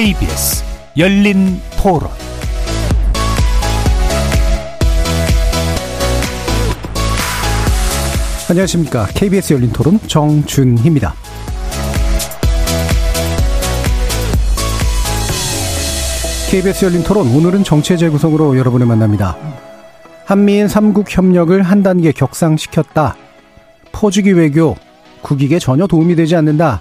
[0.00, 0.64] KBS
[0.96, 2.08] 열린 토론
[8.48, 9.08] 안녕하십니까.
[9.08, 11.12] KBS 열린 토론 정준희입니다.
[16.50, 19.36] KBS 열린 토론 오늘은 정체 재구성으로 여러분을 만납니다.
[20.24, 23.16] 한미일 3국 협력을 한 단계 격상시켰다.
[23.92, 24.76] 퍼주기 외교,
[25.20, 26.80] 국익에 전혀 도움이 되지 않는다.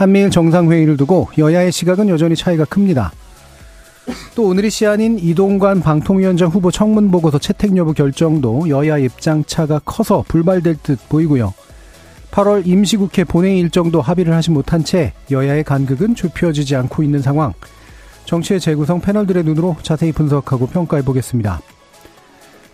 [0.00, 3.12] 한미일 정상회의를 두고 여야의 시각은 여전히 차이가 큽니다.
[4.34, 10.24] 또 오늘이 시한인 이동관 방통위원장 후보 청문 보고서 채택 여부 결정도 여야 입장 차가 커서
[10.26, 11.52] 불발될 듯 보이고요.
[12.30, 17.52] 8월 임시국회 본회의 일정도 합의를 하지 못한 채 여야의 간극은 좁혀지지 않고 있는 상황.
[18.24, 21.60] 정치의 재구성 패널들의 눈으로 자세히 분석하고 평가해 보겠습니다.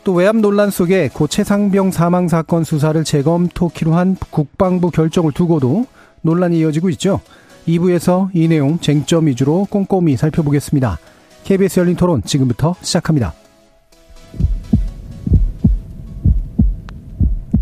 [0.04, 5.86] 또 외압 논란 속에 고 최상병 사망 사건 수사를 재검토키로 한 국방부 결정을 두고도
[6.26, 7.20] 논란이 이어지고 있죠.
[7.66, 10.98] 2부에서 이 내용 쟁점 위주로 꼼꼼히 살펴보겠습니다.
[11.44, 13.32] KBS 열린 토론 지금부터 시작합니다.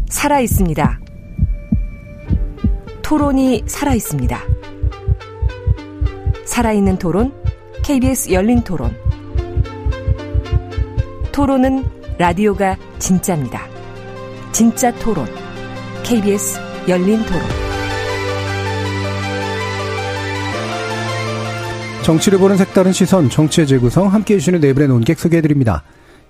[0.09, 1.01] 살아 있습니다.
[3.03, 4.41] 토론이 살아 있습니다.
[6.47, 7.33] 살아있는 토론,
[7.85, 8.97] KBS 열린 토론.
[11.33, 11.85] 토론은
[12.17, 13.67] 라디오가 진짜입니다.
[14.53, 15.27] 진짜 토론,
[16.05, 17.74] KBS 열린 토론.
[22.05, 25.83] 정치를 보는 색다른 시선, 정치의 재구성 함께해 주시는 네 분의 논객 소개해드립니다.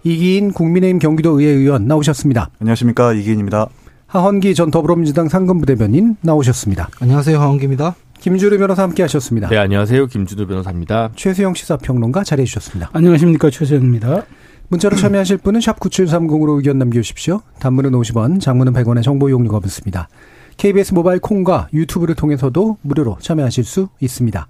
[0.05, 2.51] 이기인 국민의힘 경기도의회 의원 나오셨습니다.
[2.61, 3.67] 안녕하십니까 이기인입니다.
[4.07, 6.91] 하헌기 전 더불어민주당 상근부대변인 나오셨습니다.
[7.01, 7.97] 안녕하세요 하헌기입니다.
[8.21, 9.49] 김주루 변호사 함께하셨습니다.
[9.49, 11.11] 네 안녕하세요 김주루 변호사입니다.
[11.17, 12.91] 최수영 시사평론가 자리해 주셨습니다.
[12.93, 14.27] 안녕하십니까 최수영입니다.
[14.69, 17.41] 문자로 참여하실 분은 샵 9730으로 의견 남겨주십시오.
[17.59, 20.09] 단문은 50원, 장문은 100원의 정보 이용료가 붙습니다.
[20.57, 24.47] KBS 모바일 콩과 유튜브를 통해서도 무료로 참여하실 수 있습니다.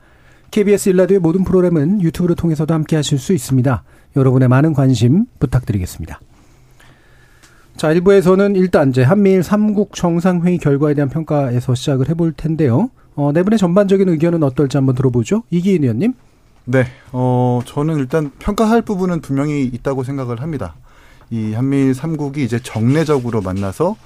[0.54, 3.82] KBS 일라디오의 모든 프로그램은 유튜브를 통해서도 함께 하실 수 있습니다.
[4.14, 6.20] 여러분의 많은 관심 부탁드리겠습니다.
[7.76, 12.90] 자, 1부에서는 일단 이제 한미일 3국 정상회의 결과에 대한 평가에서 시작을 해볼 텐데요.
[13.16, 15.42] 어, 네 분의 전반적인 의견은 어떨지 한번 들어보죠.
[15.50, 16.14] 이기인 의원님.
[16.66, 20.76] 네, 어, 저는 일단 평가할 부분은 분명히 있다고 생각을 합니다.
[21.30, 23.96] 이 한미일 3국이 이제 정례적으로 만나서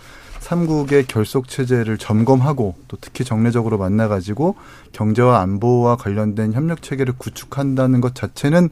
[0.41, 4.57] 3국의 결속 체제를 점검하고 또 특히 정례적으로 만나 가지고
[4.93, 8.71] 경제와 안보와 관련된 협력 체계를 구축한다는 것 자체는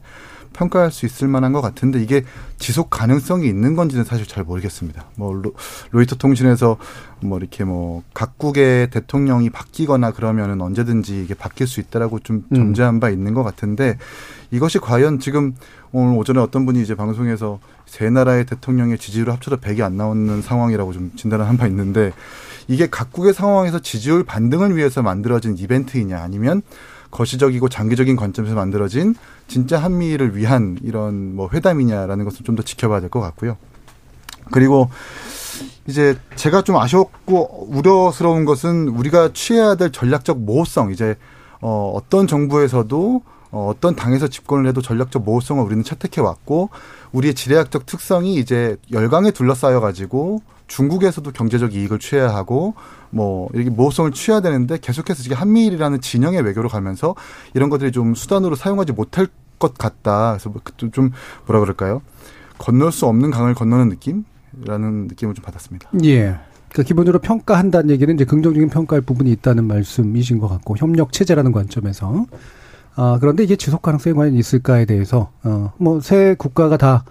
[0.53, 2.23] 평가할 수 있을 만한 것 같은데 이게
[2.57, 5.05] 지속 가능성이 있는 건지는 사실 잘 모르겠습니다.
[5.15, 5.53] 뭐 로,
[5.91, 6.77] 로이터 통신에서
[7.21, 12.55] 뭐 이렇게 뭐 각국의 대통령이 바뀌거나 그러면은 언제든지 이게 바뀔 수 있다라고 좀 음.
[12.55, 13.97] 점재한 바 있는 것 같은데
[14.49, 15.53] 이것이 과연 지금
[15.91, 20.93] 오늘 오전에 어떤 분이 이제 방송에서 세 나라의 대통령의 지지율을 합쳐도 100이 안 나오는 상황이라고
[20.93, 22.11] 좀 진단을 한 바 있는데
[22.67, 26.61] 이게 각국의 상황에서 지지율 반등을 위해서 만들어진 이벤트이냐 아니면
[27.11, 29.15] 거시적이고 장기적인 관점에서 만들어진
[29.47, 33.57] 진짜 한미를 위한 이런 뭐 회담이냐라는 것을 좀 더 지켜봐야 될 것 같고요.
[34.51, 34.89] 그리고
[35.87, 41.15] 이제 제가 좀 아쉬웠고 우려스러운 것은 우리가 취해야 될 전략적 모호성 이제
[41.61, 43.21] 어 어떤 정부에서도
[43.51, 46.69] 어 어떤 당에서 집권을 해도 전략적 모호성을 우리는 채택해 왔고
[47.11, 52.73] 우리의 지리학적 특성이 이제 열강에 둘러싸여 가지고 중국에서도 경제적 이익을 취해야 하고
[53.09, 57.15] 뭐 이렇게 모호성을 취해야 되는데 계속해서 지금 한미일이라는 진영의 외교로 가면서
[57.53, 59.27] 이런 것들이 좀 수단으로 사용하지 못할
[59.59, 60.37] 것 같다.
[60.37, 61.11] 그래서 뭐좀
[61.45, 62.01] 뭐라 그럴까요?
[62.57, 65.89] 건널 수 없는 강을 건너는 느낌이라는 느낌을 좀 받았습니다.
[66.03, 66.37] 예.
[66.73, 72.25] 그 기본적으로 평가한다는 얘기는 이제 긍정적인 평가할 부분이 있다는 말씀이신 것 같고 협력 체제라는 관점에서
[72.97, 77.05] 아 그런데 이게 지속 가능성이 과연 있을까에 대해서 어 뭐 새 국가가 다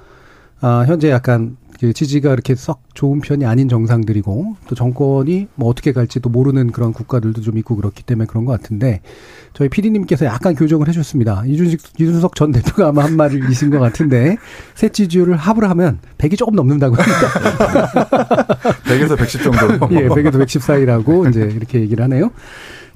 [0.60, 5.92] 아, 현재 약간 그 지지가 이렇게 썩 좋은 편이 아닌 정상들이고 또 정권이 뭐 어떻게
[5.92, 9.02] 갈지도 모르는 그런 국가들도 좀 있고 그렇기 때문에 그런 것 같은데
[9.52, 11.44] 저희 PD님께서 약간 교정을 해주셨습니다.
[11.46, 14.38] 이준식 이준석 전 대표가 아마 한 말이신 것 같은데
[14.74, 17.28] 새 지지율을 합을 하면 100이 조금 넘는다고 합니다.
[18.84, 19.60] 100에서 110 정도.
[19.94, 22.30] 예, 100에서 110 사이라고 이제 이렇게 얘기를 하네요.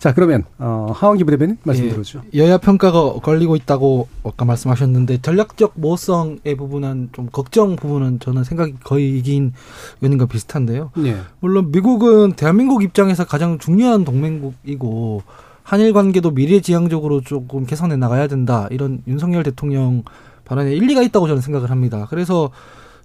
[0.00, 2.22] 자, 그러면 어, 하원기 부대변인 말씀 예, 들어주죠.
[2.34, 9.18] 여야 평가가 걸리고 있다고 아까 말씀하셨는데 전략적 모성의 부분은 좀 걱정 부분은 저는 생각이 거의
[9.18, 9.52] 이긴
[10.00, 10.92] 의원님과 비슷한데요.
[11.04, 11.18] 예.
[11.40, 15.22] 물론 미국은 대한민국 입장에서 가장 중요한 동맹국이고
[15.64, 20.02] 한일 관계도 미래지향적으로 조금 개선해 나가야 된다 이런 윤석열 대통령
[20.46, 22.06] 발언에 일리가 있다고 저는 생각을 합니다.
[22.08, 22.50] 그래서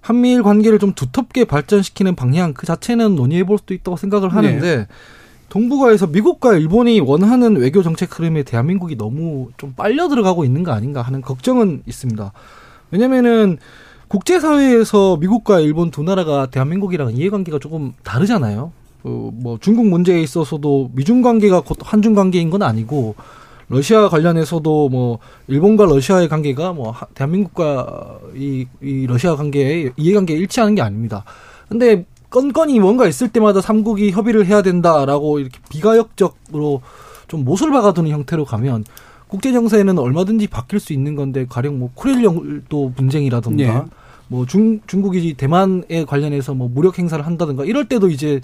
[0.00, 4.86] 한미일 관계를 좀 두텁게 발전시키는 방향 그 자체는 논의해 볼 수도 있다고 생각을 하는데
[5.48, 11.02] 동북아에서 미국과 일본이 원하는 외교 정책 흐름에 대한민국이 너무 좀 빨려 들어가고 있는 거 아닌가
[11.02, 12.32] 하는 걱정은 있습니다.
[12.90, 13.58] 왜냐면은
[14.08, 18.72] 국제사회에서 미국과 일본 두 나라가 대한민국이랑 이해관계가 조금 다르잖아요.
[19.04, 23.14] 어, 뭐 중국 문제에 있어서도 미중 관계가 곧 한중 관계인 건 아니고
[23.68, 30.74] 러시아 관련해서도 뭐 일본과 러시아의 관계가 뭐 하- 대한민국과 이, 이 러시아 관계의 이해관계에 일치하는
[30.76, 31.24] 게 아닙니다.
[31.68, 36.82] 근데 건건이 뭔가 있을 때마다 삼국이 협의를 해야 된다라고 이렇게 비가역적으로
[37.28, 38.84] 좀 못을 박아두는 형태로 가면
[39.28, 43.82] 국제 정세는 얼마든지 바뀔 수 있는 건데 가령 뭐 코레일 영도 분쟁이라든가 예.
[44.28, 48.40] 뭐 중, 중국이 대만에 관련해서 뭐 무력 행사를 한다든가 이럴 때도 이제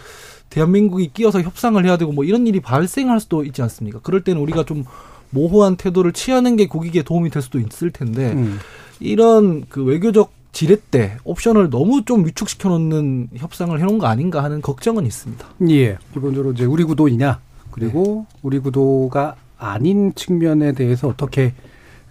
[0.50, 4.00] 대한민국이 끼어서 협상을 해야 되고 뭐 이런 일이 발생할 수도 있지 않습니까?
[4.02, 4.84] 그럴 때는 우리가 좀
[5.30, 8.58] 모호한 태도를 취하는 게 국익에 도움이 될 수도 있을 텐데 음.
[9.00, 15.06] 이런 그 외교적 지렛대 옵션을 너무 좀 위축시켜 놓는 협상을 해놓은 거 아닌가 하는 걱정은
[15.06, 15.46] 있습니다.
[15.70, 15.96] 예.
[16.12, 17.40] 기본적으로 이제 우리 구도이냐,
[17.70, 21.54] 그리고 우리 구도가 아닌 측면에 대해서 어떻게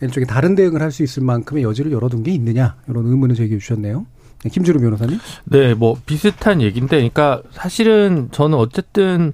[0.02, 4.06] 일종의 다른 대응을 할 수 있을 만큼의 여지를 열어둔 게 있느냐, 이런 의문을 제기해 주셨네요.
[4.44, 5.20] 네, 김주루 변호사님.
[5.46, 9.34] 네, 뭐 비슷한 얘기인데, 그러니까 사실은 저는 어쨌든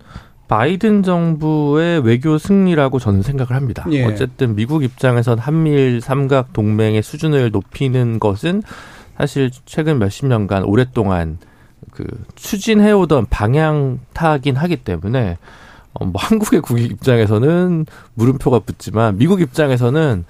[0.50, 3.86] 바이든 정부의 외교 승리라고 저는 생각을 합니다.
[3.92, 4.04] 예.
[4.04, 8.63] 어쨌든 미국 입장에선 한미일 삼각 동맹의 수준을 높이는 것은
[9.18, 11.38] 사실 최근 몇십 년간 오랫동안
[11.92, 12.06] 그
[12.36, 15.38] 추진해오던 방향 타긴 하기 때문에
[15.94, 20.25] 어, 뭐 한국의 국익 입장에서는 물음표가 붙지만 미국 입장에서는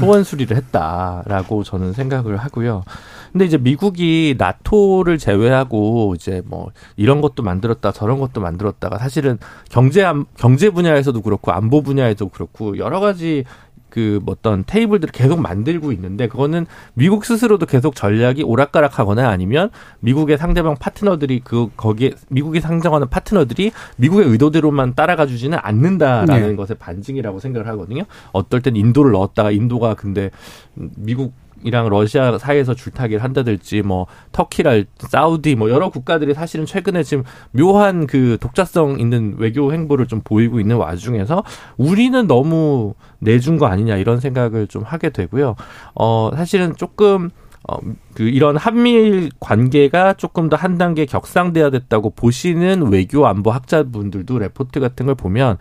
[0.00, 2.82] 소원 수리를 했다라고 저는 생각을 하고요.
[3.30, 9.38] 근데 이제 미국이 나토를 제외하고 이제 뭐 이런 것도 만들었다 저런 것도 만들었다가 사실은
[9.70, 13.44] 경제 안- 경제 분야에서도 그렇고 안보 분야에도 그렇고 여러 가지
[13.92, 19.68] 그 어떤 테이블들을 계속 만들고 있는데 그거는 미국 스스로도 계속 전략이 오락가락하거나 아니면
[20.00, 26.56] 미국의 상대방 파트너들이 그 거기에 미국이 상정하는 파트너들이 미국의 의도대로만 따라가 주지는 않는다라는 네.
[26.56, 28.04] 것의 반증이라고 생각을 하거든요.
[28.32, 30.30] 어떨 땐 인도를 넣었다가 인도가 근데
[30.74, 37.24] 미국 이랑 러시아 사이에서 줄타기를 한다든지 뭐 터키랄 사우디 뭐 여러 국가들이 사실은 최근에 지금
[37.52, 41.44] 묘한 그 독자성 있는 외교 행보를 좀 보이고 있는 와중에서
[41.76, 45.56] 우리는 너무 내준 거 아니냐 이런 생각을 좀 하게 되고요.
[45.94, 47.30] 어 사실은 조금
[47.68, 47.76] 어,
[48.14, 54.80] 그 이런 한미일 관계가 조금 더 한 단계 격상돼야 됐다고 보시는 외교 안보 학자분들도 레포트
[54.80, 55.58] 같은 걸 보면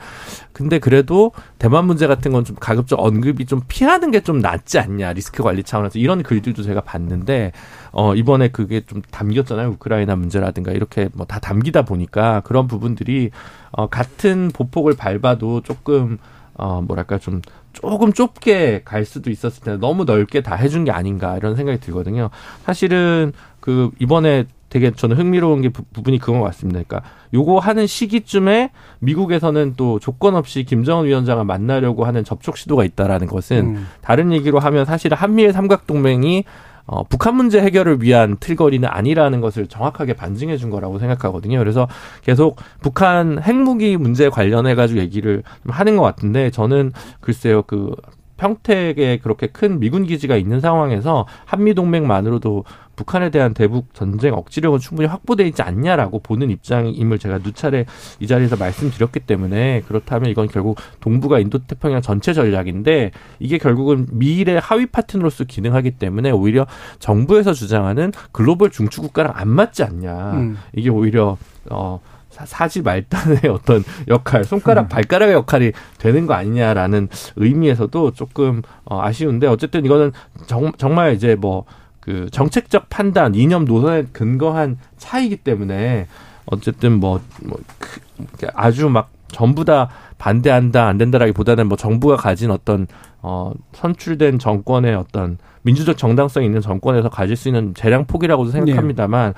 [0.53, 5.13] 근데 그래도 대만 문제 같은 건 좀 가급적 언급이 좀 피하는 게 좀 낫지 않냐
[5.13, 7.51] 리스크 관리 차원에서 이런 글들도 제가 봤는데
[7.91, 9.69] 어 이번에 그게 좀 담겼잖아요.
[9.69, 13.29] 우크라이나 문제라든가 이렇게 뭐 다 담기다 보니까 그런 부분들이
[13.71, 16.17] 어 같은 보폭을 밟아도 조금
[16.55, 17.41] 어 뭐랄까 좀
[17.73, 22.29] 조금 좁게 갈 수도 있었을 텐데 너무 넓게 다 해준 게 아닌가 이런 생각이 들거든요.
[22.65, 26.81] 사실은 그 이번에 되게 저는 흥미로운 게 부, 부분이 그건 것 같습니다.
[26.81, 33.27] 그러니까 요거 하는 시기쯤에 미국에서는 또 조건 없이 김정은 위원장을 만나려고 하는 접촉 시도가 있다라는
[33.27, 33.87] 것은 음.
[34.01, 36.45] 다른 얘기로 하면 사실 한미일 삼각 동맹이
[36.85, 41.59] 어, 북한 문제 해결을 위한 틀거리는 아니라는 것을 정확하게 반증해 준 거라고 생각하거든요.
[41.59, 41.87] 그래서
[42.23, 47.95] 계속 북한 핵무기 문제 관련해 가지고 얘기를 좀 하는 것 같은데 저는 글쎄요 그
[48.37, 52.63] 평택에 그렇게 큰 미군 기지가 있는 상황에서 한미 동맹만으로도
[53.01, 57.85] 북한에 대한 대북 전쟁 억지력은 충분히 확보돼 있지 않냐라고 보는 입장임을 제가 누차례
[58.19, 63.09] 이 자리에서 말씀드렸기 때문에 그렇다면 이건 결국 동북아 인도태평양 전체 전략인데
[63.39, 66.67] 이게 결국은 미일의 하위 파트너로서 기능하기 때문에 오히려
[66.99, 70.31] 정부에서 주장하는 글로벌 중추 국가랑 안 맞지 않냐.
[70.33, 70.57] 음.
[70.75, 71.37] 이게 오히려
[71.71, 71.99] 어
[72.29, 79.47] 사- 사지 말단의 어떤 역할, 손가락, 발가락의 역할이 되는 거 아니냐라는 의미에서도 조금 어, 아쉬운데
[79.47, 80.11] 어쨌든 이거는
[80.45, 81.65] 정, 정말 이제 뭐
[82.01, 86.07] 그 정책적 판단, 이념 노선에 근거한 차이기 때문에
[86.45, 92.51] 어쨌든 뭐, 뭐 크- 이렇게 아주 막 전부 다 반대한다 안 된다라기보다는 뭐 정부가 가진
[92.51, 92.85] 어떤
[93.21, 99.33] 어 선출된 정권의 어떤 민주적 정당성 있는 정권에서 가질 수 있는 재량 폭이라고도 생각합니다만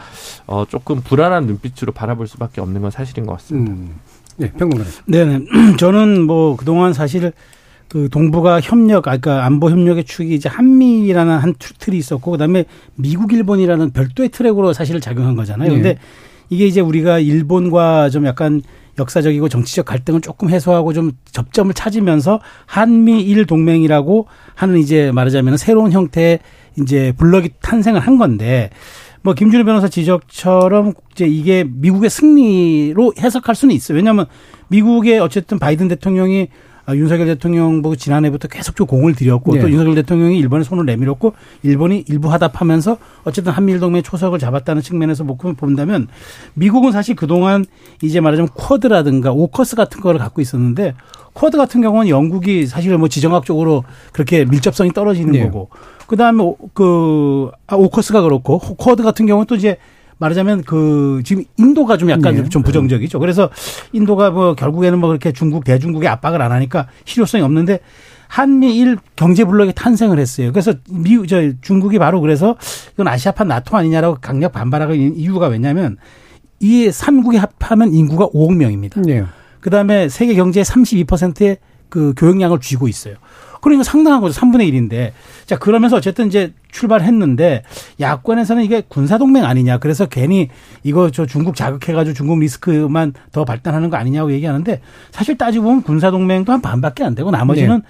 [0.47, 3.71] 어 조금 불안한 눈빛으로 바라볼 수밖에 없는 건 사실인 것 같습니다.
[3.71, 3.95] 음.
[4.37, 4.91] 네, 평론가님.
[5.05, 5.45] 네네.
[5.77, 7.33] 저는 뭐 그동안 사실
[7.93, 12.65] 그 동북아 협력, 아까 그러니까 안보 협력의 축이 이제 한미라는 한 틀- 틀이 있었고 그다음에
[12.95, 15.69] 미국 일본이라는 별도의 트랙으로 사실 작용한 거잖아요.
[15.69, 15.75] 네.
[15.75, 15.97] 근데
[16.49, 18.63] 이게 이제 우리가 일본과 좀 약간
[18.97, 26.39] 역사적이고 정치적 갈등을 조금 해소하고 좀 접점을 찾으면서 한미일 동맹이라고 하는 이제 말하자면 새로운 형태의
[26.79, 28.71] 이제 블럭이 탄생을 한 건데
[29.21, 33.95] 뭐 김준호 변호사 지적처럼 이제 이게 미국의 승리로 해석할 수는 있어요.
[33.97, 34.25] 왜냐하면
[34.69, 39.61] 미국의 어쨌든 바이든 대통령이 아, 윤석열 대통령 보고 지난해부터 계속적으로 공을 들였고 네.
[39.61, 45.23] 또 윤석열 대통령이 일본에 손을 내밀었고 일본이 일부 화답하면서 어쨌든 한미일 동맹 초석을 잡았다는 측면에서
[45.23, 46.07] 본다면
[46.55, 47.65] 미국은 사실 그동안
[48.01, 50.93] 이제 말하자면 쿼드라든가 오커스 같은 거를 갖고 있었는데
[51.33, 55.43] 쿼드 같은 경우는 영국이 사실 뭐 지정학적으로 그렇게 밀접성이 떨어지는 네.
[55.43, 55.69] 거고
[56.07, 59.77] 그다음에 오- 그 아, 오커스가 그렇고 쿼드 같은 경우는 또 이제
[60.23, 62.49] 말하자면 그 지금 인도가 좀 약간 네.
[62.49, 63.19] 좀 부정적이죠.
[63.19, 63.49] 그래서
[63.91, 67.79] 인도가 뭐 결국에는 뭐 그렇게 중국 대중국의 압박을 안 하니까 실효성이 없는데
[68.27, 70.51] 한미일 경제 블록이 탄생을 했어요.
[70.51, 72.57] 그래서 미, 저 중국이 바로 그래서
[72.93, 75.97] 이건 아시아판 나토 아니냐라고 강력 반발하고 있는 이유가 왜냐면
[76.59, 79.01] 이 3국이 합하면 인구가 5억 명입니다.
[79.01, 79.23] 네.
[79.59, 81.57] 그다음에 세계 경제의 32%의
[81.89, 83.15] 그 교역량을 쥐고 있어요.
[83.63, 84.39] 그러니까 상당한 거죠.
[84.39, 85.13] 3분의 1인데.
[85.45, 87.63] 자, 그러면서 어쨌든 이제 출발했는데
[87.99, 89.77] 야권에서는 이게 군사 동맹 아니냐.
[89.77, 90.49] 그래서 괜히
[90.83, 95.81] 이거 저 중국 자극해 가지고 중국 리스크만 더 발단하는 거 아니냐고 얘기하는데 사실 따지고 보면
[95.83, 97.81] 군사 동맹도 한 반밖에 안 되고 나머지는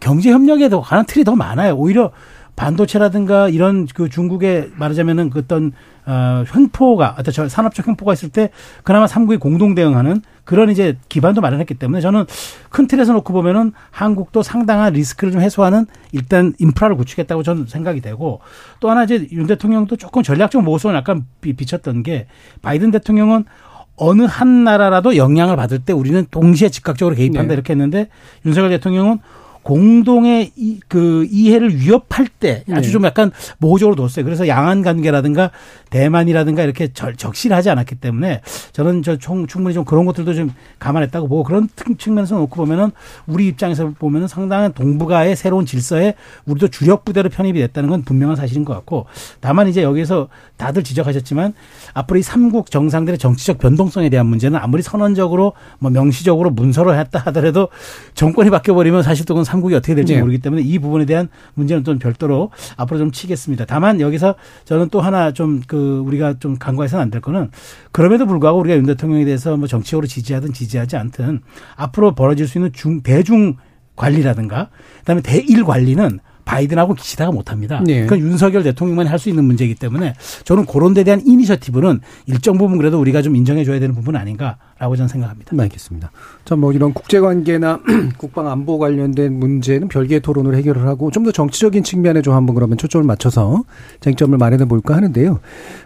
[0.00, 1.74] 경제 협력에 더 관한 틀이 더 많아요.
[1.74, 2.10] 오히려
[2.62, 5.72] 반도체라든가 이런 그 중국의 말하자면은 그 어떤
[6.06, 8.50] 어 횡포가 어떤 저 산업적 횡포가 있을 때
[8.84, 12.24] 그나마 삼국이 공동 대응하는 그런 이제 기반도 마련했기 때문에 저는
[12.70, 18.40] 큰 틀에서 놓고 보면은 한국도 상당한 리스크를 좀 해소하는 일단 인프라를 구축했다고 저는 생각이 되고
[18.78, 22.26] 또 하나 이제 윤 대통령도 조금 전략적 모습을 약간 비- 비쳤던 게
[22.62, 23.44] 바이든 대통령은
[23.96, 27.54] 어느 한 나라라도 영향을 받을 때 우리는 동시에 즉각적으로 개입한다 네.
[27.54, 28.08] 이렇게 했는데
[28.46, 29.18] 윤석열 대통령은
[29.62, 32.92] 공동의 이, 그 이해를 위협할 때 아주 네.
[32.92, 34.24] 좀 약간 모호적으로 뒀어요.
[34.24, 35.50] 그래서 양안 관계라든가
[35.90, 38.40] 대만이라든가 이렇게 절, 적실하지 않았기 때문에
[38.72, 42.90] 저는 저 총, 충분히 좀 그런 것들도 좀 감안했다고 보고 그런 특- 측면에서 놓고 보면은
[43.26, 46.14] 우리 입장에서 보면은 상당한 동북아의 새로운 질서에
[46.46, 49.06] 우리도 주력 부대로 편입이 됐다는 건 분명한 사실인 것 같고
[49.40, 51.54] 다만 이제 여기서 다들 지적하셨지만
[51.94, 57.68] 앞으로 이 삼국 정상들의 정치적 변동성에 대한 문제는 아무리 선언적으로 뭐 명시적으로 문서를 했다 하더라도
[58.14, 60.20] 정권이 바뀌어 버리면 사실 또 그건 삼국이 어떻게 될지 네.
[60.20, 63.66] 모르기 때문에 이 부분에 대한 문제는 좀 별도로 앞으로 좀 치겠습니다.
[63.66, 67.50] 다만 여기서 저는 또 하나 좀 그 우리가 좀 간과해서는 안 될 거는
[67.92, 71.40] 그럼에도 불구하고 우리가 윤 대통령에 대해서 뭐 정치적으로 지지하든 지지하지 않든
[71.76, 73.56] 앞으로 벌어질 수 있는 중 대중
[73.96, 76.18] 관리라든가 그다음에 대일 관리는
[76.52, 77.80] 바이든하고 기시다가 못합니다.
[77.84, 78.02] 네.
[78.02, 82.76] 그건 윤석열 대통령만이 할 수 있는 문제이기 때문에 저는 그런 데 대한 이니셔티브는 일정 부분
[82.78, 85.54] 그래도 우리가 좀 인정해 줘야 되는 부분 아닌가라고 저는 생각합니다.
[85.58, 86.10] 알겠습니다.
[86.44, 87.80] 자, 뭐 이런 국제관계나
[88.18, 92.76] 국방 안보 관련된 문제는 별개의 토론을 해결을 하고 좀 더 정치적인 측면에 좀 한번 그러면
[92.78, 93.62] 초점을 맞춰서
[94.00, 95.38] 쟁점을 마련해 볼까 하는데요.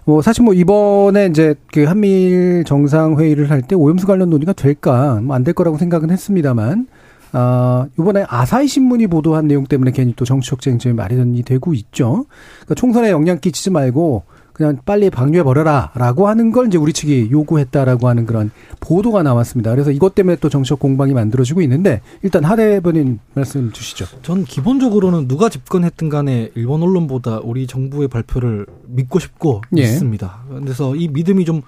[0.06, 5.20] 뭐 사실 뭐 이번에 이제 그 한미일 정상 회의를 할 때 오염수 관련 논의가 될까
[5.22, 6.86] 뭐 안 될 거라고 생각은 했습니다만
[7.32, 12.26] 아, 이번에 아사히 신문이 보도한 내용 때문에 괜히 또 정치적 쟁점이 마련이 되고 있죠.
[12.60, 14.24] 그러니까 총선에 영향 끼치지 말고
[14.56, 19.70] 그냥 빨리 방류해 버려라라고 하는 걸 이제 우리 측이 요구했다라고 하는 그런 보도가 나왔습니다.
[19.70, 24.06] 그래서 이것 때문에 또 정치적 공방이 만들어지고 있는데 일단 하 대변인 말씀 주시죠.
[24.22, 29.82] 전 기본적으로는 누가 집권했든 간에 일본 언론보다 우리 정부의 발표를 믿고 싶고 예.
[29.82, 30.38] 믿습니다.
[30.48, 31.60] 그래서 이 믿음이 좀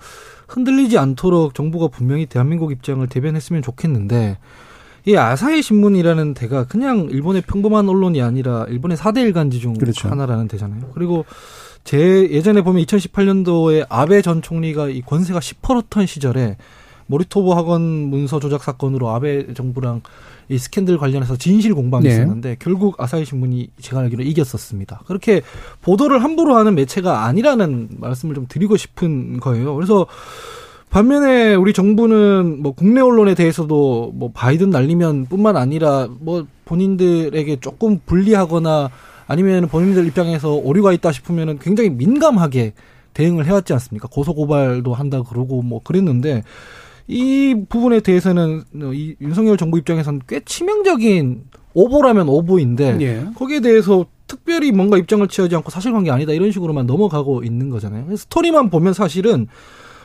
[0.49, 4.38] 흔들리지 않도록 정부가 분명히 대한민국 입장을 대변했으면 좋겠는데
[5.07, 10.09] 이 아사히 신문이라는 대가 그냥 일본의 평범한 언론이 아니라 일본의 4대 일간지 중 그렇죠.
[10.09, 10.90] 하나라는 대잖아요.
[10.95, 11.25] 그리고
[11.85, 16.57] 제 예전에 보면 2018년도에 아베 전 총리가 이 권세가 10%던 시절에
[17.07, 20.02] 모리토보 학원 문서 조작 사건으로 아베 정부랑
[20.50, 22.11] 이 스캔들 관련해서 진실 공방이 네.
[22.11, 25.02] 있었는데 결국 아사히 신문이 제가 알기로 이겼었습니다.
[25.07, 25.43] 그렇게
[25.83, 29.75] 보도를 함부로 하는 매체가 아니라는 말씀을 좀 드리고 싶은 거예요.
[29.75, 30.07] 그래서
[30.90, 38.00] 반면에 우리 정부는 뭐 국내 언론에 대해서도 뭐 바이든 날리면 뿐만 아니라 뭐 본인들에게 조금
[38.07, 38.90] 불리하거나
[39.26, 42.73] 아니면 본인들 입장에서 오류가 있다 싶으면은 굉장히 민감하게
[43.12, 44.09] 대응을 해왔지 않습니까?
[44.11, 46.42] 고소 고발도 한다 그러고 뭐 그랬는데
[47.07, 48.62] 이 부분에 대해서는
[48.95, 53.26] 이 윤석열 정부 입장에서는 꽤 치명적인 오보라면 오보인데 예.
[53.35, 58.14] 거기에 대해서 특별히 뭔가 입장을 취하지 않고 사실관계 아니다 이런 식으로만 넘어가고 있는 거잖아요.
[58.14, 59.47] 스토리만 보면 사실은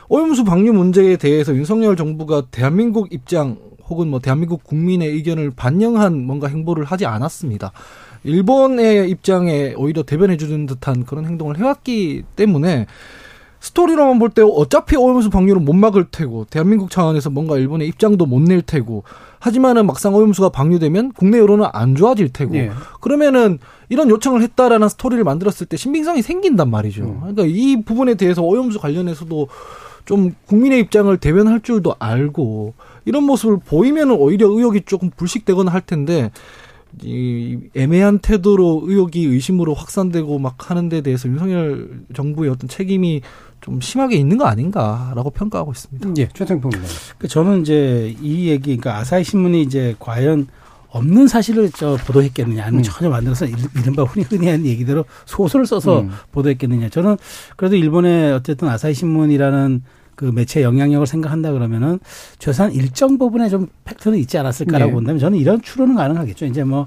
[0.08, 3.56] 오염수 방류 문제에 대해서 윤석열 정부가 대한민국 입장
[3.88, 7.72] 혹은 뭐 대한민국 국민의 의견을 반영한 뭔가 행보를 하지 않았습니다.
[8.24, 12.86] 일본의 입장에 오히려 대변해 주는 듯한 그런 행동을 해왔기 때문에
[13.60, 18.42] 스토리로만 볼 때 어차피 오염수 방류를 못 막을 테고 대한민국 차원에서 뭔가 일본의 입장도 못
[18.42, 19.04] 낼 테고
[19.38, 22.70] 하지만은 막상 오염수가 방류되면 국내 여론은 안 좋아질 테고 예.
[23.00, 23.58] 그러면은
[23.88, 27.18] 이런 요청을 했다라는 스토리를 만들었을 때 신빙성이 생긴단 말이죠.
[27.20, 29.48] 그러니까 이 부분에 대해서 오염수 관련해서도
[30.04, 36.30] 좀 국민의 입장을 대변할 줄도 알고 이런 모습을 보이면 오히려 의혹이 조금 불식되거나 할 텐데
[37.02, 43.20] 이 애매한 태도로 의혹이 의심으로 확산되고 막 하는 데 대해서 윤석열 정부의 어떤 책임이
[43.60, 46.10] 좀 심하게 있는 거 아닌가라고 평가하고 있습니다.
[46.18, 50.46] 예, 최상평 님그 저는 이제 이 얘기, 그러니까 아사히 신문이 이제 과연
[50.90, 52.82] 없는 사실을 저 보도했겠느냐, 아니면 음.
[52.84, 56.10] 전혀 만들어서 일- 이른바 흔히 흔히 하는 얘기대로 소설을 써서 음.
[56.30, 56.90] 보도했겠느냐.
[56.90, 57.16] 저는
[57.56, 59.82] 그래도 일본의 어쨌든 아사히 신문이라는
[60.16, 61.98] 그 매체 영향력을 생각한다 그러면은
[62.38, 64.94] 최소한 일정 부분의 좀 팩트는 있지 않았을까라고 네.
[64.94, 66.46] 본다면 저는 이런 추론은 가능하겠죠.
[66.46, 66.86] 이제 뭐,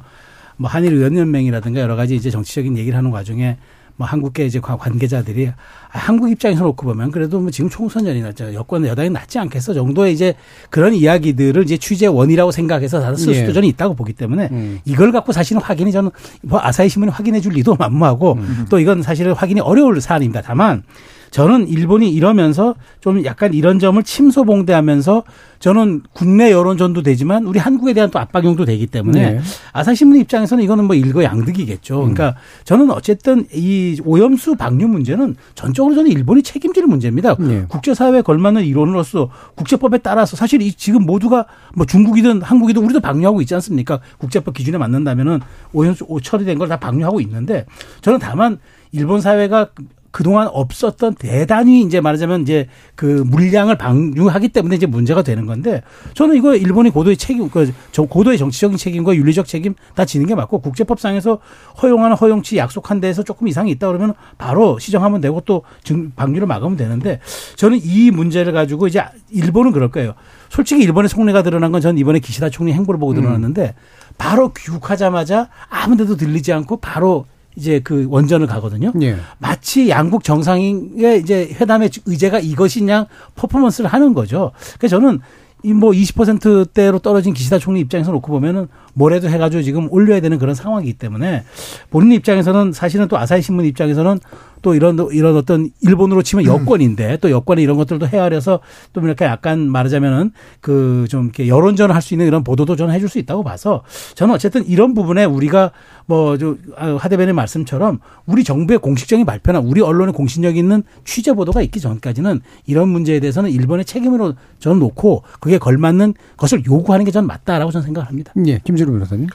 [0.58, 3.58] 뭐 한일 의원연맹이라든가 여러 가지 이제 정치적인 얘기를 하는 과정에
[3.98, 5.54] 뭐 한국계 이제 관계자들이 아,
[5.90, 10.36] 한국 입장에서 놓고 보면 그래도 뭐 지금 총선전이나 여권 여당이 낫지 않겠어 정도의 이제
[10.70, 13.54] 그런 이야기들을 이제 취재 원이라고 생각해서 다들 쓸 수도 예.
[13.54, 14.80] 저는 있다고 보기 때문에 음.
[14.86, 16.12] 이걸 갖고 사실은 확인이 저는
[16.44, 18.66] 뭐 아사히 신문이 확인해 줄 리도 만무하고 음.
[18.70, 20.44] 또 이건 사실은 확인이 어려울 사안입니다.
[20.44, 20.84] 다만
[21.32, 25.24] 저는 일본이 이러면서 좀 약간 이런 점을 침소봉대하면서
[25.60, 29.40] 저는 국내 여론전도 되지만 우리 한국에 대한 또 압박용도 되기 때문에 네.
[29.74, 31.98] 아사히신문 입장에서는 이거는 뭐 일거양득이겠죠.
[31.98, 37.36] 그러니까 저는 어쨌든 이 오염수 방류 문제는 전적으로 저는 일본이 책임질 문제입니다.
[37.40, 37.66] 네.
[37.70, 43.56] 국제사회에 걸맞는 이론으로서 국제법에 따라서 사실 이 지금 모두가 뭐 중국이든 한국이든 우리도 방류하고 있지
[43.56, 44.00] 않습니까?
[44.20, 45.40] 국제법 기준에 맞는다면은
[45.74, 47.66] 오염수 처리된 걸 다 방류하고 있는데
[48.02, 48.60] 저는 다만
[48.92, 49.70] 일본 사회가
[50.12, 55.82] 그동안 없었던 대단히 이제 말하자면 이제 그 물량을 방류하기 때문에 이제 문제가 되는 건데
[56.16, 60.34] 저는 이거 일본이 고도의 책임, 그 저- 고도의 정치적인 책임과 윤리적 책임 다 지는 게
[60.36, 61.40] 맞고 국제법상에서
[61.84, 66.78] 허용하는 허용치 약속한 데에서 조금 이상이 있다 그러면 바로 시정하면 되고 또 증- 방류를 막으면
[66.78, 67.20] 되는데
[67.56, 70.14] 저는 이 문제를 가지고 이제 일본은 그럴 거예요.
[70.50, 73.76] 솔직히 일본의 속내가 드러난 건 전 이번에 기시다 총리 행보를 보고 드러났는데
[74.18, 77.26] 바로 귀국하자마자 아무 데도 들리지 않고 바로
[77.58, 78.94] 이제 그 원전을 가거든요.
[79.02, 79.18] 예.
[79.40, 84.52] 마치 양국 정상의 이제 회담의 의제가 이것이냐 퍼포먼스를 하는 거죠.
[84.78, 85.20] 그래서 저는
[85.64, 90.94] 이뭐 20%대로 떨어진 기시다 총리 입장에서 놓고 보면은 뭐래도 해가지고 지금 올려야 되는 그런 상황이기
[90.94, 91.44] 때문에
[91.90, 94.20] 본인 입장에서는 사실은 또 아사히 신문 입장에서는
[94.64, 98.60] 또 이런 이런 어떤 일본으로 치면 여권인데 또 여권의 이런 것들도 헤아려서
[98.92, 103.08] 또 이렇게 약간 말하자면은 그 좀 이렇게 여론전을 할 수 있는 이런 보도도 저는 해줄
[103.08, 103.84] 수 있다고 봐서
[104.16, 105.72] 저는 어쨌든 이런 부분에 우리가
[106.08, 106.56] 뭐저
[107.00, 112.90] 하대변의 말씀처럼 우리 정부의 공식적인 발표나 우리 언론의 공신력 있는 취재 보도가 있기 전까지는 이런
[112.90, 118.34] 문제에 대해서는 일본의 책임으로 저는 놓고 그게 걸맞는 것을 요구하는 게 저는 맞다라고 저는 생각합니다.
[118.48, 118.60] 예.
[118.60, 119.27] 김준우 변호사님.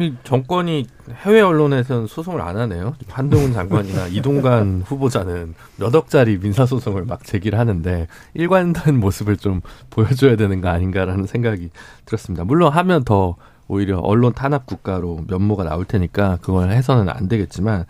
[0.00, 0.86] 이 정권이
[1.24, 2.94] 해외 언론에서는 소송을 안 하네요.
[3.08, 10.34] 한동훈 장관이나 이동관 후보자는 몇 억짜리 민사 소송을 막 제기를 하는데 일관된 모습을 좀 보여줘야
[10.34, 11.70] 되는 거 아닌가라는 생각이
[12.04, 12.44] 들었습니다.
[12.44, 13.36] 물론 하면 더
[13.68, 17.84] 오히려 언론 탄압 국가로 면모가 나올 테니까 그걸 해서는 안 되겠지만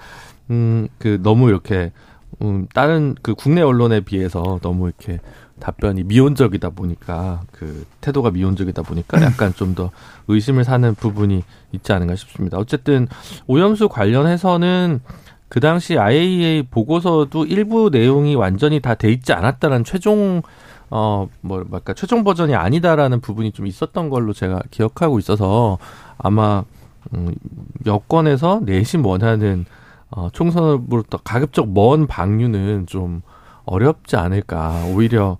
[0.51, 1.93] 음 그 너무 이렇게
[2.41, 5.21] 음 다른 그 국내 언론에 비해서 너무 이렇게
[5.61, 9.91] 답변이 미온적이다 보니까 그 태도가 미온적이다 보니까 약간 좀 더
[10.29, 12.59] 의심을 사는 부분이 있지 않은가 싶습니다.
[12.59, 13.07] 어쨌든
[13.47, 15.01] 오염수 관련해서는
[15.49, 20.43] 그 당시 IAEA 보고서도 일부 내용이 완전히 다 돼 있지 않았다는 최종
[20.91, 25.79] 어, 뭐, 뭐랄까, 최종 버전이 아니다라는 부분이 좀 있었던 걸로 제가 기억하고 있어서
[26.19, 26.65] 아마,
[27.15, 27.35] 음,
[27.87, 29.65] 여권에서 내심 원하는,
[30.13, 33.23] 어, 총선으로부터 가급적 먼 방류는 좀
[33.65, 34.85] 어렵지 않을까.
[34.95, 35.39] 오히려,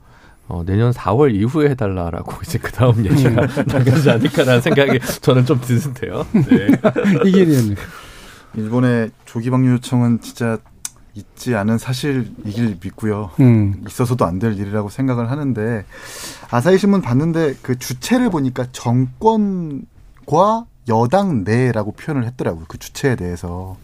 [0.49, 3.31] 어, 내년 4월 이후에 해달라라고 이제 그 다음 얘기가
[3.67, 6.27] 나가지 않을까라는 생각이 저는 좀 드는데요.
[6.33, 6.69] 네.
[7.27, 7.77] 이게 의원님.
[8.55, 10.59] 일본의 조기 방류 요청은 진짜
[11.15, 13.31] 있지 않은 사실이길 믿고요.
[13.41, 13.83] 음.
[13.87, 15.85] 있어서도 안 될 일이라고 생각을 하는데
[16.51, 19.85] 아사히 신문 봤는데 그 주체를 보니까 정권과
[20.89, 22.65] 여당 내라고 표현을 했더라고요.
[22.69, 23.77] 그 주체에 대해서.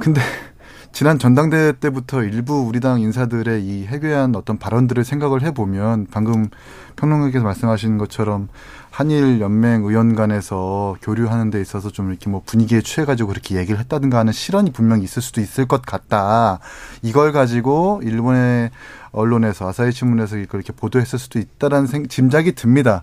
[0.00, 0.20] 근데
[0.92, 6.48] 지난 전당대회 때부터 일부 우리 당 인사들의 이 해괴한 어떤 발언들을 생각을 해보면 방금
[6.96, 8.48] 평론가께서 말씀하신 것처럼
[8.90, 14.18] 한일 연맹 의원 간에서 교류하는 데 있어서 좀 이렇게 뭐 분위기에 취해가지고 그렇게 얘기를 했다든가
[14.18, 16.58] 하는 실언이 분명히 있을 수도 있을 것 같다.
[17.00, 18.70] 이걸 가지고 일본의
[19.12, 23.02] 언론에서 아사히 신문에서 그렇게 보도했을 수도 있다라는 생, 짐작이 듭니다.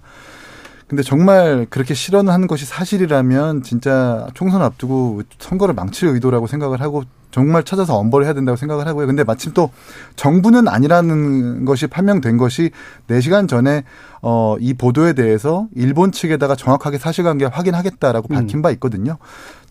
[0.90, 7.04] 근데 정말 그렇게 실언을 하는 것이 사실이라면 진짜 총선 앞두고 선거를 망칠 의도라고 생각을 하고
[7.32, 9.06] 정말 찾아서 엄벌을 해야 된다고 생각을 하고요.
[9.08, 9.70] 근데 마침 또
[10.16, 12.72] 정부는 아니라는 것이 판명된 것이
[13.08, 13.84] 4시간 전에
[14.22, 19.18] 어, 이 보도에 대해서 일본 측에다가 정확하게 사실관계 확인하겠다라고 밝힌 바 있거든요.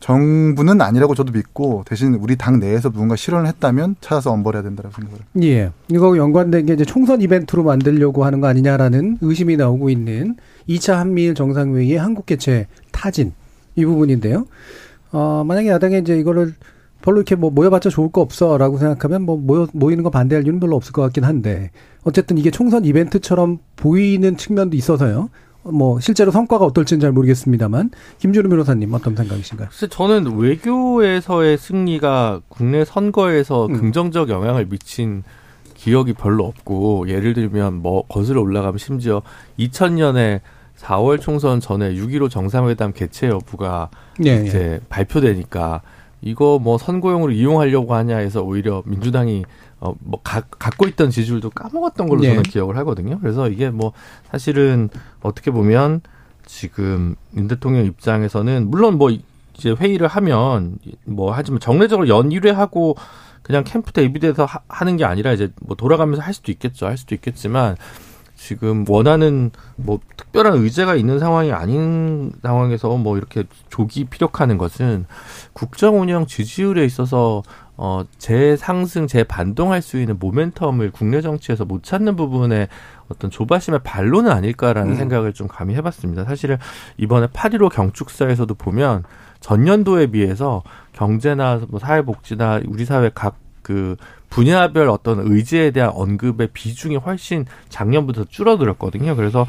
[0.00, 5.18] 정부는 아니라고 저도 믿고 대신 우리 당 내에서 누군가 실언을 했다면 찾아서 엄벌해야 된다고 생각을
[5.18, 5.30] 합니다.
[5.42, 5.72] 예.
[5.88, 10.36] 이거 연관된 게 이제 총선 이벤트로 만들려고 하는 거 아니냐라는 의심이 나오고 있는
[10.68, 13.32] 2차 한미일 정상회의의 한국 개최 타진
[13.74, 14.46] 이 부분인데요.
[15.10, 16.54] 어, 만약에 야당에 이제 이거를
[17.02, 20.76] 별로 이렇게 뭐 모여봤자 좋을 거 없어라고 생각하면 뭐 모여 모이는 거 반대할 이유는 별로
[20.76, 21.70] 없을 것 같긴 한데
[22.04, 25.30] 어쨌든 이게 총선 이벤트처럼 보이는 측면도 있어서요.
[25.64, 29.68] 뭐 실제로 성과가 어떨지는 잘 모르겠습니다만 김준우 변호사님 어떤 생각이신가요?
[29.68, 33.74] 글쎄 저는 외교에서의 승리가 국내 선거에서 음.
[33.74, 35.22] 긍정적 영향을 미친
[35.74, 39.22] 기억이 별로 없고 예를 들면 뭐 거슬러 올라가면 심지어
[39.58, 40.40] 2000년에
[40.78, 43.90] 4월 총선 전에 6.15 정상회담 개최 여부가
[44.24, 45.82] 예, 이제 발표되니까
[46.20, 49.44] 이거 뭐 선거용으로 이용하려고 하냐 해서 오히려 민주당이
[49.80, 52.28] 어뭐 갖고 있던 지지율도 까먹었던 걸로 네.
[52.30, 53.18] 저는 기억을 하거든요.
[53.20, 53.92] 그래서 이게 뭐
[54.30, 54.88] 사실은
[55.22, 56.00] 어떻게 보면
[56.44, 59.10] 지금 윤 대통령 입장에서는 물론 뭐
[59.54, 62.96] 이제 회의를 하면 뭐 하지만 정례적으로 연일회하고
[63.42, 63.92] 그냥 캠프
[64.44, 66.86] 하- 하는 게 아니라 이제 뭐 돌아가면서 할 수도 있겠죠.
[66.86, 67.76] 할 수도 있겠지만
[68.38, 75.06] 지금 원하는 뭐 특별한 의제가 있는 상황이 아닌 상황에서 뭐 이렇게 조기 피력하는 것은
[75.52, 77.42] 국정 운영 지지율에 있어서
[77.76, 82.68] 어 재상승 재반동할 수 있는 모멘텀을 국내 정치에서 못 찾는 부분에
[83.08, 84.96] 어떤 조바심의 반론은 아닐까라는 음.
[84.96, 86.24] 생각을 좀 감히 해봤습니다.
[86.24, 86.58] 사실은
[86.96, 89.02] 이번에 8.15 경축사에서도 보면
[89.40, 93.96] 전년도에 비해서 경제나 뭐 사회복지나 우리 사회 각그
[94.28, 99.16] 분야별 어떤 의제에 대한 언급의 비중이 훨씬 작년부터 줄어들었거든요.
[99.16, 99.46] 그래서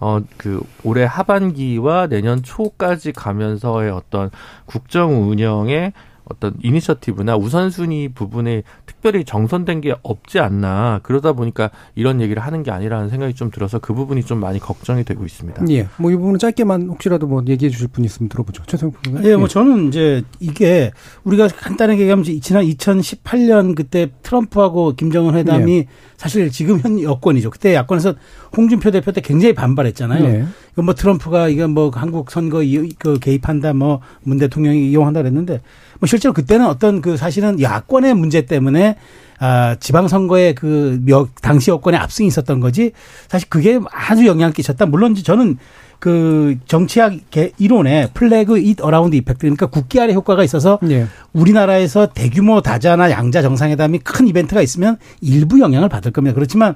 [0.00, 4.30] 어 그 올해 하반기와 내년 초까지 가면서의 어떤
[4.66, 5.92] 국정 운영의
[6.32, 12.70] 어떤 이니셔티브나 우선순위 부분에 특별히 정선된 게 없지 않나 그러다 보니까 이런 얘기를 하는 게
[12.70, 15.64] 아니라는 생각이 좀 들어서 그 부분이 좀 많이 걱정이 되고 있습니다.
[15.70, 15.88] 예.
[15.98, 18.62] 뭐 이 부분은 짧게만 혹시라도 뭐 얘기해 주실 분 있으면 들어보죠.
[18.66, 19.24] 최성 부분.
[19.24, 20.90] 예, 뭐 저는 이제 이게
[21.24, 27.50] 우리가 간단하게 얘기하면 지난 2018년 그때 트럼프하고 김정은 회담이 사실 지금 현 여권이죠.
[27.50, 28.14] 그때 야권에서
[28.56, 30.22] 홍준표 대표 때 굉장히 반발했잖아요.
[30.28, 30.44] 네.
[30.72, 35.60] 이건 뭐 트럼프가 이건 뭐 한국 선거 이, 그 개입한다 뭐 문 대통령이 이용한다 그랬는데
[36.00, 38.96] 뭐 실제로 그때는 어떤 그 사실은 야권의 문제 때문에
[39.38, 42.92] 아, 지방선거에 그 몇, 당시 여권의 압승이 있었던 거지
[43.28, 44.86] 사실 그게 아주 영향을 끼쳤다.
[44.86, 45.58] 물론 저는
[45.98, 51.06] 그 정치학 개- 이론에 flag it around effect 그러니까 국기 아래 효과가 있어서 예.
[51.32, 56.34] 우리나라에서 대규모 다자나 양자 정상회담이 큰 이벤트가 있으면 일부 영향을 받을 겁니다.
[56.34, 56.74] 그렇지만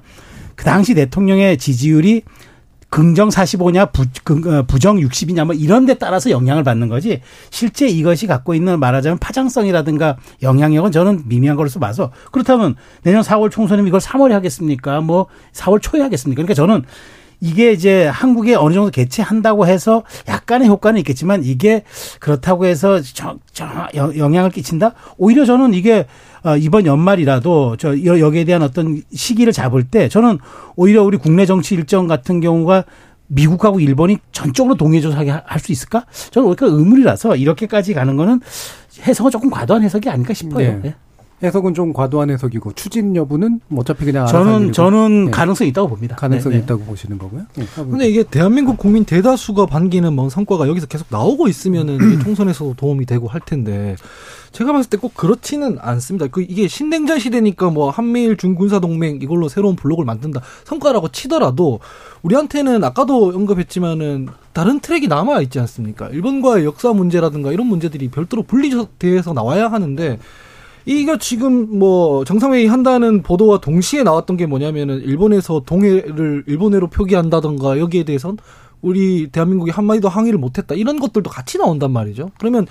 [0.57, 2.23] 그 당시 대통령의 지지율이
[2.89, 7.89] 긍정 45냐 부, 긍- 어, 부정 60이냐 뭐 이런 데 따라서 영향을 받는 거지 실제
[7.89, 14.01] 이것이 갖고 있는 말하자면 파장성이라든가 영향력은 저는 미미한 걸로 봐서 그렇다면 내년 4월 총선이면 이걸
[14.01, 15.01] 3월에 하겠습니까?
[15.01, 16.37] 뭐 4월 초에 하겠습니까?
[16.43, 16.85] 그러니까 저는
[17.41, 21.83] 이게 이제 한국에 어느 정도 개최한다고 해서 약간의 효과는 있겠지만 이게
[22.19, 24.95] 그렇다고 해서 저, 저 영- 영향을 끼친다?
[25.19, 26.05] 오히려 저는 이게 어,
[26.55, 30.39] 이번 연말이라도 저 여- 여기에 대한 어떤 시기를 잡을 때 저는
[30.77, 32.85] 오히려 우리 국내 정치 일정 같은 경우가
[33.29, 36.05] 미국하고 일본이 전적으로 동의해줘서 하게 할 수 있을까?
[36.31, 38.41] 저는 오히려 의문이라서 이렇게까지 가는 거는
[39.03, 40.81] 해석은 조금 과도한 해석이 아닐까 싶어요.
[40.81, 40.81] 네.
[40.85, 40.95] 예.
[41.43, 45.31] 해석은 좀 과도한 해석이고 추진 여부는 뭐 어차피 그냥 저는 일이고 저는 네.
[45.33, 46.17] 가능성이 있다고 봅니다.
[46.17, 46.65] 가능성이 네, 네.
[46.65, 47.43] 있다고 보시는 거고요.
[47.59, 47.65] 예.
[47.75, 53.05] 근데 이게 대한민국 국민 대다수가 반기는 뭐 성과가 여기서 계속 나오고 있으면은 이게 총선에서도 도움이
[53.05, 53.97] 되고 할 텐데
[54.57, 56.29] 제가 봤을 때 꼭 그렇지는 않습니다.
[56.29, 61.81] 그 이게 신냉전 시대니까 뭐 한미일 중군사 동맹 이걸로 새로운 블록을 만든다 성과라고 치더라도
[62.23, 66.09] 우리한테는 아까도 언급했지만은 다른 트랙이 남아 있지 않습니까?
[66.09, 70.19] 일본과의 역사 문제라든가 이런 문제들이 별도로 분리돼서 나와야 하는데
[70.87, 78.05] 이거 지금 뭐 정상회의 한다는 보도와 동시에 나왔던 게 뭐냐면은 일본에서 동해를 일본해로 표기한다던가 여기에
[78.05, 78.39] 대해선
[78.81, 82.31] 우리 대한민국이 한마디도 항의를 못했다 이런 것들도 같이 나온단 말이죠.
[82.39, 82.67] 그러면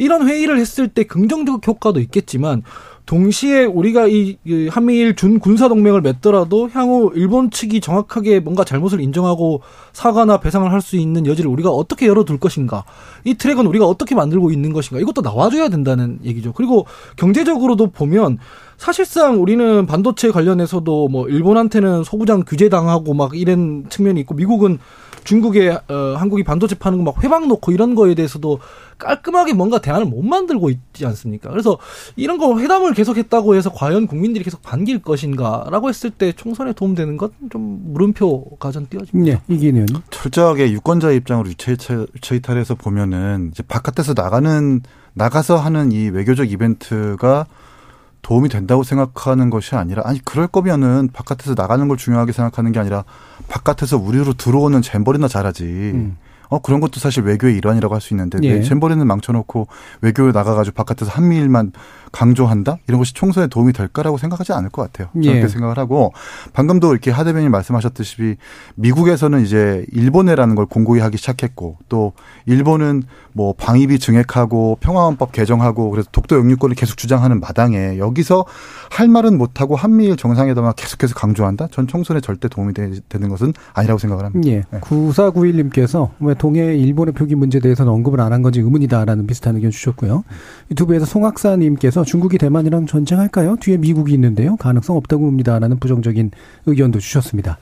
[0.00, 2.62] 이런 회의를 했을 때 긍정적 효과도 있겠지만
[3.06, 9.00] 동시에 우리가 이, 이 한미일 준 군사 동맹을 맺더라도 향후 일본 측이 정확하게 뭔가 잘못을
[9.00, 12.84] 인정하고 사과나 배상을 할 수 있는 여지를 우리가 어떻게 열어둘 것인가
[13.24, 16.52] 이 트랙은 우리가 어떻게 만들고 있는 것인가 이것도 나와줘야 된다는 얘기죠.
[16.52, 16.86] 그리고
[17.16, 18.38] 경제적으로도 보면
[18.78, 24.78] 사실상 우리는 반도체 관련해서도 뭐 일본한테는 소부장 규제 당하고 막 이런 측면이 있고 미국은
[25.24, 28.60] 중국에 어, 한국이 반도체 파는 거 막 회방 놓고 이런 거에 대해서도
[28.98, 31.50] 깔끔하게 뭔가 대안을 못 만들고 있지 않습니까?
[31.50, 31.78] 그래서
[32.16, 37.92] 이런 거 회담을 계속했다고 해서 과연 국민들이 계속 반길 것인가라고 했을 때 총선에 도움되는 건좀
[37.92, 39.32] 물음표가 전 띄어집니다.
[39.32, 41.76] 예, 이기는 철저하게 유권자 입장으로 유체
[42.36, 44.80] 이탈해서 보면은 이제 바깥에서 나가는
[45.14, 47.46] 나가서 하는 이 외교적 이벤트가
[48.22, 53.04] 도움이 된다고 생각하는 것이 아니라 아니 그럴 거면은 바깥에서 나가는 걸 중요하게 생각하는 게 아니라
[53.48, 55.64] 바깥에서 우리로 들어오는 잼버리나 잘하지.
[55.64, 56.16] 음.
[56.48, 58.54] 어 그런 것도 사실 외교의 일환이라고 할 수 있는데 예.
[58.54, 59.68] 왜 잼버리는 망쳐놓고
[60.00, 61.72] 외교에 나가가지고 바깥에서 한미일만
[62.12, 65.08] 강조한다 이런 것이 총선에 도움이 될까라고 생각하지 않을 것 같아요.
[65.12, 65.32] 저는 예.
[65.32, 66.12] 그렇게 생각을 하고
[66.52, 68.36] 방금도 이렇게 하 대변인 말씀하셨듯이
[68.74, 72.12] 미국에서는 이제 일본해라는 걸 공고히 하기 시작했고 또
[72.46, 78.44] 일본은 뭐 방위비 증액하고 평화헌법 개정하고 그래서 독도 영유권을 계속 주장하는 마당에 여기서
[78.90, 81.68] 할 말은 못하고 한미일 정상회담을 계속해서 강조한다?
[81.70, 84.50] 전 총선에 절대 도움이 되, 는 것은 아니라고 생각을 합니다.
[84.50, 84.64] 예.
[84.70, 84.80] 네.
[84.80, 90.24] 9491님께서 왜 동해 일본의 표기 문제에 대해서는 언급을 안 한 건지 의문이다라는 비슷한 의견 주셨고요.
[90.70, 93.56] 유튜브에서 송학사님께서 중국이 대만이랑 전쟁할까요?
[93.60, 94.56] 뒤에 미국이 있는데요.
[94.56, 96.30] 가능성 없다고 봅니다라는 부정적인
[96.66, 97.58] 의견도 주셨습니다.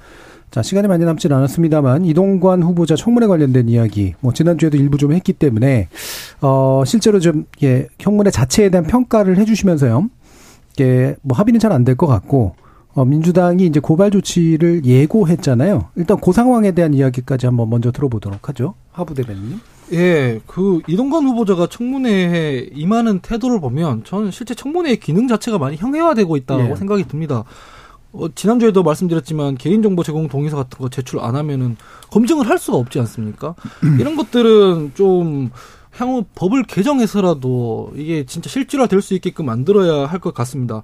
[0.50, 5.34] 자, 시간이 많이 남진 않았습니다만, 이동관 후보자 청문회 관련된 이야기, 뭐, 지난주에도 일부 좀 했기
[5.34, 5.88] 때문에,
[6.40, 10.08] 어, 실제로 좀, 예, 청문회 자체에 대한 평가를 해 주시면서요.
[10.72, 12.54] 이게, 뭐, 합의는 잘 안 될 것 같고,
[12.94, 15.88] 어, 민주당이 이제 고발 조치를 예고했잖아요.
[15.96, 18.74] 일단 그 상황에 대한 이야기까지 한번 먼저 들어보도록 하죠.
[18.92, 19.60] 하부 대변인.
[19.92, 26.36] 예, 그 이동관 후보자가 청문회에 임하는 태도를 보면 저는 실제 청문회의 기능 자체가 많이 형해화되고
[26.36, 26.76] 있다고 예.
[26.76, 27.44] 생각이 듭니다.
[28.12, 31.76] 어, 지난주에도 말씀드렸지만 개인정보 제공 동의서 같은 거 제출 안 하면은
[32.10, 33.54] 검증을 할 수가 없지 않습니까?
[33.98, 35.50] 이런 것들은 좀
[35.96, 40.82] 향후 법을 개정해서라도 이게 진짜 실질화 될 수 있게끔 만들어야 할 것 같습니다.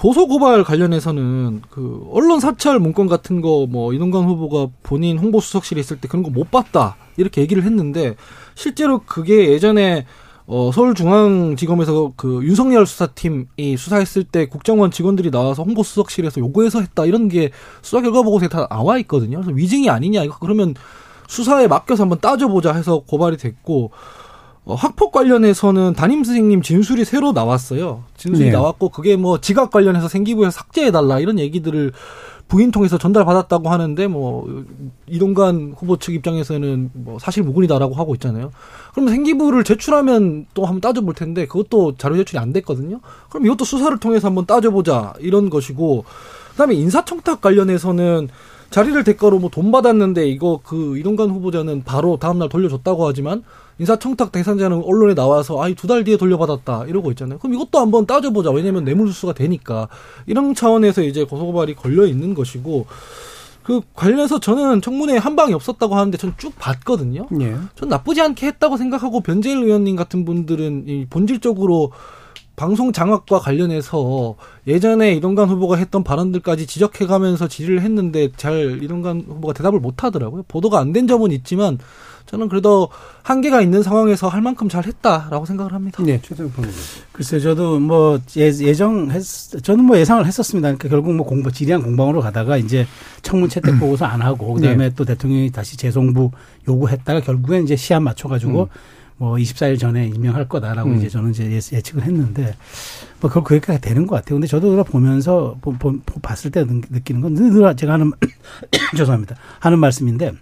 [0.00, 5.78] 고소 고발 관련해서는 그 언론 사찰 문건 같은 거 뭐 이동관 후보가 본인 홍보 수석실에
[5.78, 6.96] 있을 때 그런 거 못 봤다.
[7.18, 8.16] 이렇게 얘기를 했는데
[8.54, 10.06] 실제로 그게 예전에
[10.46, 17.04] 어 서울중앙지검에서 그 윤석열 수사팀이 수사했을 때 국정원 직원들이 나와서 홍보 수석실에서 요구해서 했다.
[17.04, 17.50] 이런 게
[17.82, 19.36] 수사 결과 보고서에 다 나와 있거든요.
[19.36, 20.24] 그래서 위증이 아니냐.
[20.24, 20.74] 이거 그러면
[21.28, 23.90] 수사에 맡겨서 한번 따져보자 해서 고발이 됐고
[24.64, 28.04] 어, 학폭 관련해서는 담임 선생님 진술이 새로 나왔어요.
[28.16, 28.52] 진술이 네.
[28.52, 31.92] 나왔고 그게 뭐 지각 관련해서 생기부에서 삭제해 달라 이런 얘기들을
[32.50, 34.64] 부인 통해서 전달받았다고 하는데 뭐
[35.06, 38.50] 이동관 후보 측 입장에서는 뭐 사실 무근이다라고 하고 있잖아요.
[38.92, 43.00] 그럼 생기부를 제출하면 또 한번 따져볼 텐데 그것도 자료 제출이 안 됐거든요.
[43.28, 46.04] 그럼 이것도 수사를 통해서 한번 따져보자 이런 것이고
[46.50, 48.28] 그다음에 인사청탁 관련해서는
[48.70, 53.42] 자리를 대가로 뭐 돈 받았는데 이거 그 이동관 후보자는 바로 다음날 돌려줬다고 하지만
[53.78, 57.38] 인사청탁 대상자는 언론에 나와서 아이 두 달 뒤에 돌려받았다 이러고 있잖아요.
[57.38, 58.50] 그럼 이것도 한번 따져보자.
[58.50, 59.88] 왜냐면 뇌물수수가 되니까
[60.26, 62.86] 이런 차원에서 이제 고소고발이 걸려 있는 것이고
[63.62, 67.26] 그 관련해서 저는 청문회에 한 방이 없었다고 하는데 전 쭉 봤거든요.
[67.40, 67.56] 예.
[67.74, 71.92] 전 나쁘지 않게 했다고 생각하고 변재일 의원님 같은 분들은 이 본질적으로
[72.60, 74.34] 방송 장악과 관련해서
[74.66, 80.42] 예전에 이동관 후보가 했던 발언들까지 지적해가면서 질의를 했는데 잘 이동관 후보가 대답을 못 하더라고요.
[80.46, 81.78] 보도가 안 된 점은 있지만
[82.26, 82.90] 저는 그래도
[83.22, 86.02] 한계가 있는 상황에서 할 만큼 잘 했다라고 생각을 합니다.
[86.04, 86.76] 네, 최재형 평론가.
[87.12, 89.22] 글쎄요, 저도 뭐 예, 예정했,
[89.62, 90.68] 저는 뭐 예상을 했었습니다.
[90.68, 92.86] 그러니까 결국 뭐 공부, 지리한 공방으로 가다가 이제
[93.22, 96.30] 청문 채택 보고서 안 하고 그다음에 또 대통령이 다시 재송부
[96.68, 98.68] 요구했다가 결국엔 이제 시한 맞춰가지고
[99.20, 100.96] 뭐 24일 전에 임명할 거다라고 음.
[100.96, 102.54] 이제 저는 이제 예- 예측을 했는데
[103.20, 104.36] 뭐 그걸 그렇게 되는 것 같아요.
[104.36, 108.12] 근데 저도 그걸 보면서 보- 보- 보- 봤을 때 느- 느끼는 건 늘 제가 하는
[108.96, 109.36] 죄송합니다.
[109.58, 110.32] 하는 말씀인데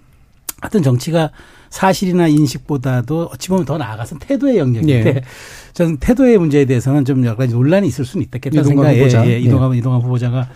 [0.61, 1.31] 하여튼 정치가
[1.71, 5.23] 사실이나 인식보다도 어찌 보면 더 나아가서 태도의 영역인데 예.
[5.73, 9.27] 저는 태도의 문제에 대해서는 좀 여러 가지 논란이 있을 수는 있겠다는 생각에 후보자.
[9.27, 10.49] 예, 예, 이동관 이동관 후보자가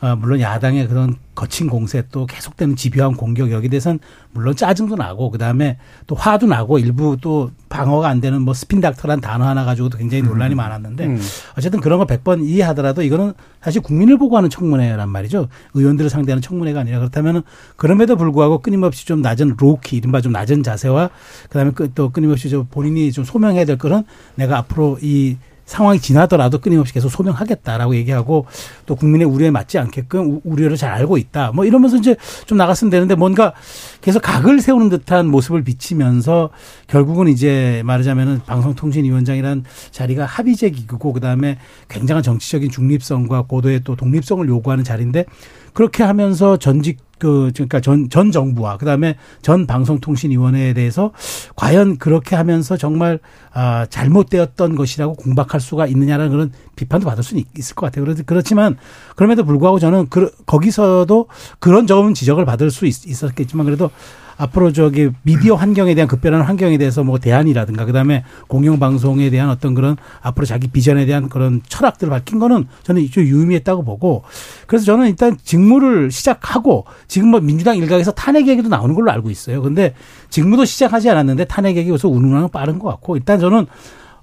[0.00, 3.98] 아, 물론 야당의 그런 거친 공세 또 계속되는 집요한 공격 여기 대해서는
[4.32, 9.20] 물론 짜증도 나고 그다음에 또 화도 나고 일부 또 방어가 안 되는 뭐 스핀 닥터란
[9.20, 11.20] 단어 하나 가지고도 굉장히 논란이 많았는데 음.
[11.56, 15.48] 어쨌든 그런 거 100번 이해하더라도 이거는 사실 국민을 보고 하는 청문회란 말이죠.
[15.74, 17.42] 의원들을 상대하는 청문회가 아니라 그렇다면은
[17.76, 21.10] 그럼에도 불구하고 끊임없이 좀 낮은 로키 이른바 좀 낮은 자세와
[21.50, 24.04] 그다음에 그- 또 끊임없이 좀 본인이 좀 소명해야 될 거는
[24.36, 25.36] 내가 앞으로 이
[25.68, 28.46] 상황이 지나더라도 끊임없이 계속 소명하겠다라고 얘기하고
[28.86, 31.52] 또 국민의 우려에 맞지 않게끔 우- 우려를 잘 알고 있다.
[31.52, 33.52] 뭐 이러면서 이제 좀 나갔으면 되는데 뭔가
[34.00, 36.48] 계속 각을 세우는 듯한 모습을 비치면서
[36.86, 44.84] 결국은 이제 말하자면은 방송통신위원장이란 자리가 합의제 기구고 그다음에 굉장한 정치적인 중립성과 고도의 또 독립성을 요구하는
[44.84, 45.26] 자리인데
[45.74, 51.12] 그렇게 하면서 전직 그 그러니까 전 전 정부와 그다음에 전 방송통신위원회에 대해서
[51.56, 53.18] 과연 그렇게 하면서 정말
[53.52, 58.14] 아 잘못되었던 것이라고 공박할 수가 있느냐라는 그런 비판도 받을 수는 있- 있을 것 같아요.
[58.26, 58.76] 그렇지만
[59.16, 61.26] 그럼에도 불구하고 저는 그 거기서도
[61.58, 63.90] 그런 점은 지적을 받을 수 있, 있었겠지만 그래도
[64.38, 69.74] 앞으로 저기 미디어 환경에 대한 급변하는 환경에 대해서 뭐 대안이라든가 그다음에 공영 방송에 대한 어떤
[69.74, 74.22] 그런 앞으로 자기 비전에 대한 그런 철학들을 밝힌 거는 저는 좀 유의미했다고 보고
[74.66, 79.60] 그래서 저는 일단 직무를 시작하고 지금 뭐 민주당 일각에서 탄핵 얘기도 나오는 걸로 알고 있어요.
[79.60, 79.94] 근데
[80.30, 83.66] 직무도 시작하지 않았는데 탄핵 얘기 여기서 운운하는 빠른 것 같고 일단 저는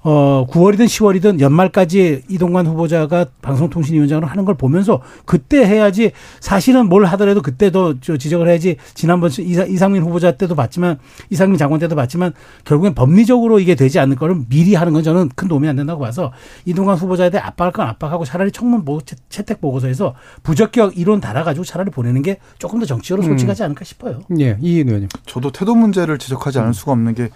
[0.07, 7.41] 어 9월이든 10월이든 연말까지 이동관 후보자가 방송통신위원장으로 하는 걸 보면서 그때 해야지 사실은 뭘 하더라도
[7.41, 10.99] 그때도 저 지적을 해야지 지난번 이사- 이상민 후보자 때도 봤지만
[11.31, 12.33] 이상민 장관 때도 봤지만
[12.65, 16.31] 결국엔 법리적으로 이게 되지 않을 거를 미리 하는 건 저는 큰 도움이 안 된다고 봐서
[16.65, 20.13] 이동관 후보자에 대해 압박할 건 압박하고 차라리 청문 보고 채- 채택 보고서에서
[20.43, 24.19] 부적격 이론 달아가지고 차라리 보내는 게 조금 더 정치적으로 솔직하지 않을까 싶어요.
[24.39, 25.09] 예, 이인 의원님.
[25.25, 27.29] 저도 태도 문제를 지적하지 않을 수가 없는 게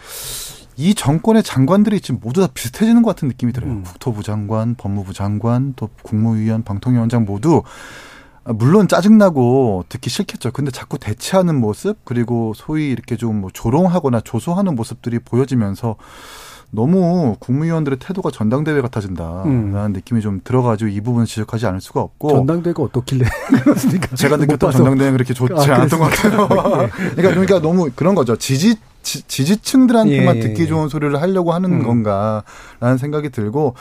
[0.80, 3.70] 이 정권의 장관들이 지금 모두 다 비슷해지는 것 같은 느낌이 들어요.
[3.70, 3.84] 음.
[3.84, 7.64] 국토부 장관, 법무부 장관, 또 국무위원, 방통위원장 모두
[8.46, 10.52] 아, 물론 짜증나고 듣기 싫겠죠.
[10.52, 15.98] 근데 자꾸 대체하는 모습 그리고 소위 이렇게 좀 뭐 조롱하거나 조소하는 모습들이 보여지면서
[16.72, 19.92] 너무 국무위원들의 태도가 전당대회 같아진다라는 음.
[19.92, 23.26] 느낌이 좀 들어가지고 이 부분 을 지적하지 않을 수가 없고 전당대가 어떻길래
[23.64, 24.16] 그렇습니까?
[24.16, 24.72] 제가 못 느꼈던.
[24.72, 26.48] 전당대회는 그렇게 좋지 아, 않았던 것 같아요.
[26.84, 26.88] 예.
[26.88, 28.36] 그러니까, 그러니까 너무 그런 거죠.
[28.38, 30.68] 지지, 지, 지지층들한테만 예, 예, 듣기 예.
[30.68, 31.84] 좋은 소리를 하려고 하는 음.
[31.84, 33.76] 건가라는 생각이 들고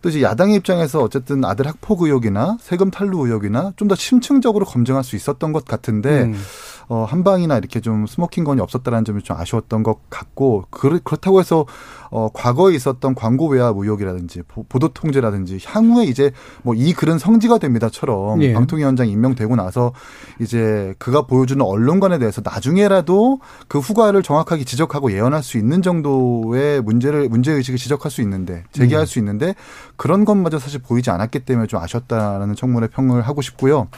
[0.00, 5.04] 또 이제 야당의 입장에서 어쨌든 아들 학폭 의혹이나 세금 탈루 의혹이나 좀 더 심층적으로 검증할
[5.04, 6.40] 수 있었던 것 같은데 음.
[6.88, 11.64] 어, 한방이나 이렇게 좀 smoking gun이 없었다라는 점이 좀 아쉬웠던 것 같고 그렇, 그렇다고 해서
[12.10, 17.58] 어, 과거에 있었던 광고 외압 의혹이라든지 보, 도 통제라든지 향후에 이제 뭐 이 글은 성지가
[17.58, 18.52] 됩니다처럼 예.
[18.54, 19.92] 방통위원장 임명되고 나서
[20.40, 27.28] 이제 그가 보여주는 언론관에 대해서 나중에라도 그 후과를 정확하게 지적하고 예언할 수 있는 정도의 문제를
[27.28, 29.54] 문제 의식을 지적할 수 있는데 제기할 수 있는데
[29.96, 33.88] 그런 것마저 사실 보이지 않았기 때문에 좀 아쉬웠다라는 청문회 평을 하고 싶고요.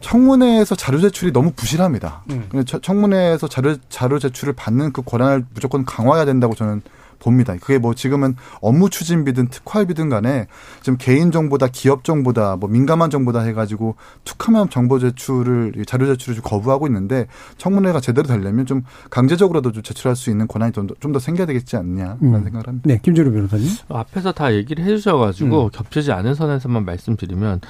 [0.00, 2.22] 청문회에서 자료 제출이 너무 부실합니다.
[2.30, 2.48] 음.
[2.66, 6.82] 처- 청문회에서 자료 자료 제출을 받는 그 권한을 무조건 강화해야 된다고 저는
[7.18, 7.54] 봅니다.
[7.60, 10.46] 그게 뭐 지금은 업무 추진비든 특활비든 간에
[10.82, 16.44] 지금 개인 정보다 기업 정보다 뭐 민감한 정보다 해가지고 툭하면 정보 제출을 자료 제출을 좀
[16.44, 17.26] 거부하고 있는데
[17.56, 22.44] 청문회가 제대로 되려면 좀 강제적으로도 좀 제출할 수 있는 권한이 좀더 생겨야 되겠지 않냐라는 음.
[22.44, 22.84] 생각을 합니다.
[22.84, 23.68] 네, 김준호 변호사님.
[23.88, 25.70] 앞에서 다 얘기를 해주셔가지고 음.
[25.72, 27.60] 겹치지 않은 선에서만 말씀드리면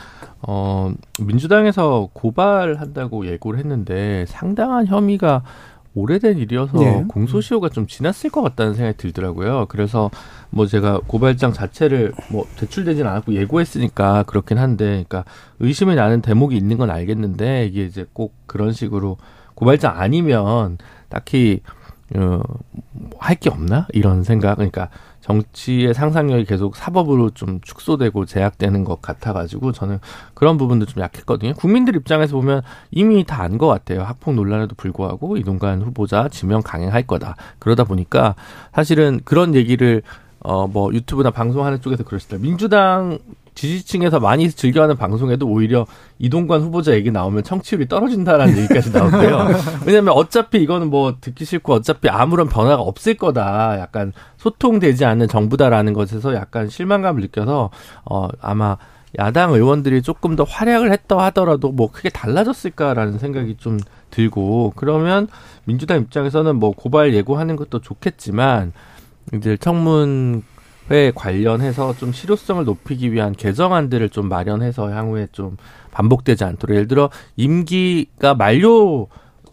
[0.43, 5.43] 어 민주당에서 고발한다고 예고를 했는데 상당한 혐의가
[5.99, 7.05] 오래된 일이어서 네.
[7.09, 9.67] 공소시효가 좀 지났을 것 같다는 생각이 들더라고요.
[9.69, 10.11] 그래서
[10.51, 15.25] 뭐 제가 고발장 자체를 뭐 제출되진 않았고 예고했으니까 그렇긴 한데, 그러니까
[15.61, 19.17] 의심이 나는 대목이 있는 건 알겠는데 이게 이제 꼭 그런 식으로
[19.55, 21.61] 고발장 아니면 딱히
[22.15, 22.41] 어,
[23.19, 24.55] 할 게 없나 이런 생각.
[24.57, 24.89] 그러니까
[25.29, 29.99] 정치의 상상력이 계속 사법으로 좀 축소되고 제약되는 것 같아가지고 저는
[30.33, 31.53] 그런 부분도 좀 약했거든요.
[31.55, 34.03] 국민들 입장에서 보면 이미 다 안 것 같아요.
[34.03, 37.37] 학폭 논란에도 불구하고 이동관 후보자 지명 강행할 거다.
[37.59, 38.35] 그러다 보니까
[38.75, 40.03] 사실은 그런 얘기를
[40.41, 42.49] 어 뭐 유튜브나 방송하는 쪽에서 그러시더라고요.
[42.49, 43.19] 민주당
[43.59, 45.85] 지지층에서 많이 즐겨하는 방송에도 오히려
[46.21, 49.49] 이동관 후보자 얘기 나오면 청취율이 떨어진다라는 얘기까지 나오고요.
[49.85, 53.81] 왜냐하면 어차피 이거는 뭐 듣기 싫고 어차피 아무런 변화가 없을 거다.
[53.81, 57.71] 약간 소통되지 않는 정부다라는 것에서 약간 실망감을 느껴서
[58.05, 58.77] 어 아마
[59.19, 65.27] 야당 의원들이 조금 더 활약을 했다 하더라도 뭐 크게 달라졌을까라는 생각이 좀 들고 그러면
[65.65, 68.73] 민주당 입장에서는 뭐 고발 예고하는 것도 좋겠지만
[69.35, 70.45] 이제 청문
[70.91, 75.57] 회 관련해서 좀 실효성을 높이기 위한 개정안들을 좀 마련해서 향후에 좀
[75.91, 79.09] 반복되지 않도록 예를 들어 임기가 만료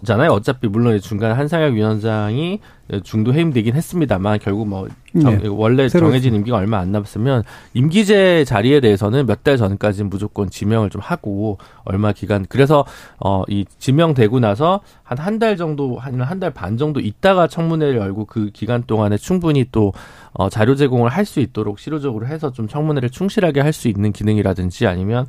[0.06, 0.32] 잖아요.
[0.32, 2.60] 어차피 물론 중간에 한상혁 위원장이
[3.04, 4.88] 중도 해임되긴 했습니다만 결국 뭐
[5.20, 5.48] 정- 네.
[5.48, 7.42] 원래 정해진 임기가 얼마 안 남았으면
[7.74, 12.86] 임기제 자리에 대해서는 몇 달 전까지는 무조건 지명을 좀 하고 얼마 기간 그래서
[13.20, 17.98] 어 이 지명되고 나서 한 한 달 정도 아니면 한 달 반 정도 있다가 청문회를
[17.98, 19.92] 열고 그 기간 동안에 충분히 또
[20.34, 24.86] 어, 자료 제공을 할 수 있도록 실효적으로 해서 좀 청문회를 충실하게 할 수 있는 기능이라든지
[24.88, 25.26] 아니면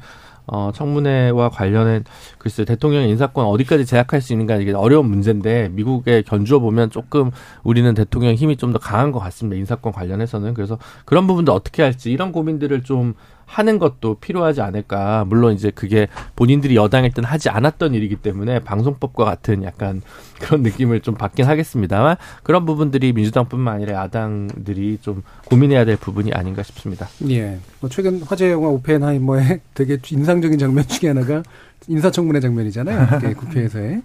[0.47, 2.05] 어, 청문회와 관련된
[2.39, 7.31] 글쎄 대통령의 인사권 어디까지 제약할 수 있는가 이게 어려운 문제인데 미국에 견주어 보면 조금
[7.65, 9.57] 우리는 대통령 힘이 좀 더 강한 것 같습니다.
[9.59, 13.15] 인사권 관련해서는 그래서 그런 부분도 어떻게 할지 이런 고민들을 좀
[13.47, 15.25] 하는 것도 필요하지 않을까.
[15.27, 20.03] 물론 이제 그게 본인들이 여당일 땐 하지 않았던 일이기 때문에 방송법과 같은 약간
[20.39, 26.63] 그런 느낌을 좀 받긴 하겠습니다만 그런 부분들이 민주당뿐만 아니라 야당들이 좀 고민해야 될 부분이 아닌가
[26.63, 27.09] 싶습니다.
[27.31, 27.59] 예.
[27.81, 31.43] 뭐 최근 화제 영화 오펜하이머의 되게 인상적인 장면 중에 하나가
[31.89, 33.07] 인사청문회 장면이잖아요.
[33.11, 34.03] 그때 국회에서의.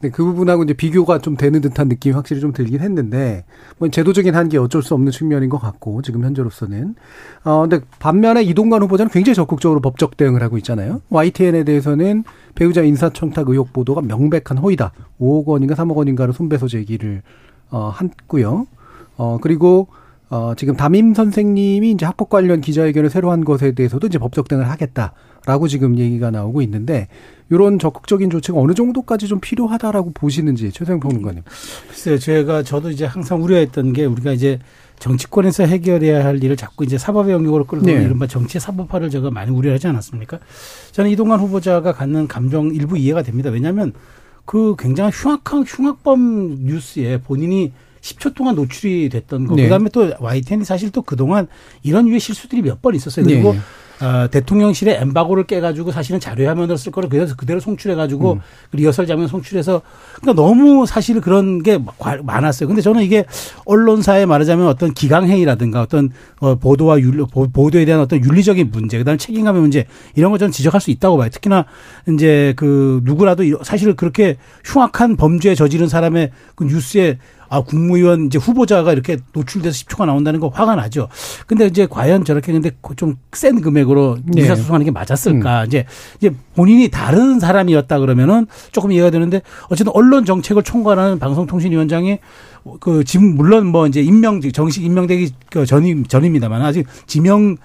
[0.00, 3.44] 근데 그 부분하고 이제 비교가 좀 되는 듯한 느낌이 확실히 좀 들긴 했는데,
[3.78, 6.94] 뭐 제도적인 한계 어쩔 수 없는 측면인 것 같고, 지금 현재로서는.
[7.44, 11.00] 어, 근데 반면에 이동관 후보자는 굉장히 적극적으로 법적 대응을 하고 있잖아요.
[11.10, 14.92] YTN에 대해서는 배우자 인사청탁 의혹 보도가 명백한 허위다.
[15.20, 17.22] 5억 원인가 3억 원인가를 손배소 제기를,
[17.70, 18.66] 어, 했고요.
[19.16, 19.88] 어, 그리고
[20.30, 24.68] 어, 지금 담임 선생님이 이제 학폭 관련 기자회견을 새로 한 것에 대해서도 이제 법적 대응을
[24.68, 25.12] 하겠다
[25.46, 27.08] 라고 지금 얘기가 나오고 있는데
[27.50, 31.42] 이런 적극적인 조치가 어느 정도까지 좀 필요하다라고 보시는지 최소영 평론가님.
[31.88, 34.58] 글쎄요, 제가 저도 이제 항상 우려했던 게 우리가 이제
[35.00, 37.92] 정치권에서 해결해야 할 일을 자꾸 이제 사법의 영역으로 끌고 네.
[37.92, 40.38] 이른바 정치 사법화를 제가 많이 우려하지 않았습니까?
[40.92, 43.50] 저는 이동관 후보자가 갖는 감정 일부 이해가 됩니다.
[43.50, 43.92] 왜냐하면
[44.46, 49.56] 그 굉장히 흉악한 흉악범 뉴스에 본인이 10초 동안 노출이 됐던 거.
[49.56, 49.64] 네.
[49.64, 51.48] 그다음에 또 YTN이 사실 또 그동안
[51.82, 53.24] 이런 유의 실수들이 몇 번 있었어요.
[53.26, 53.58] 그리고 네.
[54.00, 58.40] 어, 대통령실에 엠바고를 깨가지고 사실은 자료 화면으로 쓸 거를 그래서 그대로 송출해가지고 음.
[58.70, 59.82] 그 리허설 장면 송출해서
[60.20, 62.66] 그러니까 너무 사실 그런 게 과- 많았어요.
[62.66, 63.24] 근데 저는 이게
[63.66, 69.16] 언론사에 말하자면 어떤 기강회의라든가 어떤 어, 보도와 윤리, 보- 보도에 대한 어떤 윤리적인 문제, 그다음에
[69.16, 69.86] 책임감의 문제
[70.16, 71.28] 이런 거 저는 지적할 수 있다고 봐요.
[71.30, 71.64] 특히나
[72.08, 77.18] 이제 그 누구라도 사실 그렇게 흉악한 범죄에 저지른 사람의 그 뉴스에
[77.54, 81.08] 아, 국무위원 이제 후보자가 이렇게 노출돼서 10초가 나온다는 거 화가 나죠.
[81.46, 84.42] 근데 이제 과연 저렇게 근데 좀 센 금액으로 네.
[84.42, 85.64] 의사소송하는 게 맞았을까?
[85.64, 85.84] 이제
[86.18, 92.18] 이제 본인이 다른 사람이었다 그러면은 조금 이해가 되는데 어쨌든 언론 정책을 총괄하는 방송통신위원장이
[92.80, 97.56] 그 지금 물론 뭐 이제 임명 정식 임명되기 그 전임 전입니다만 아직 지명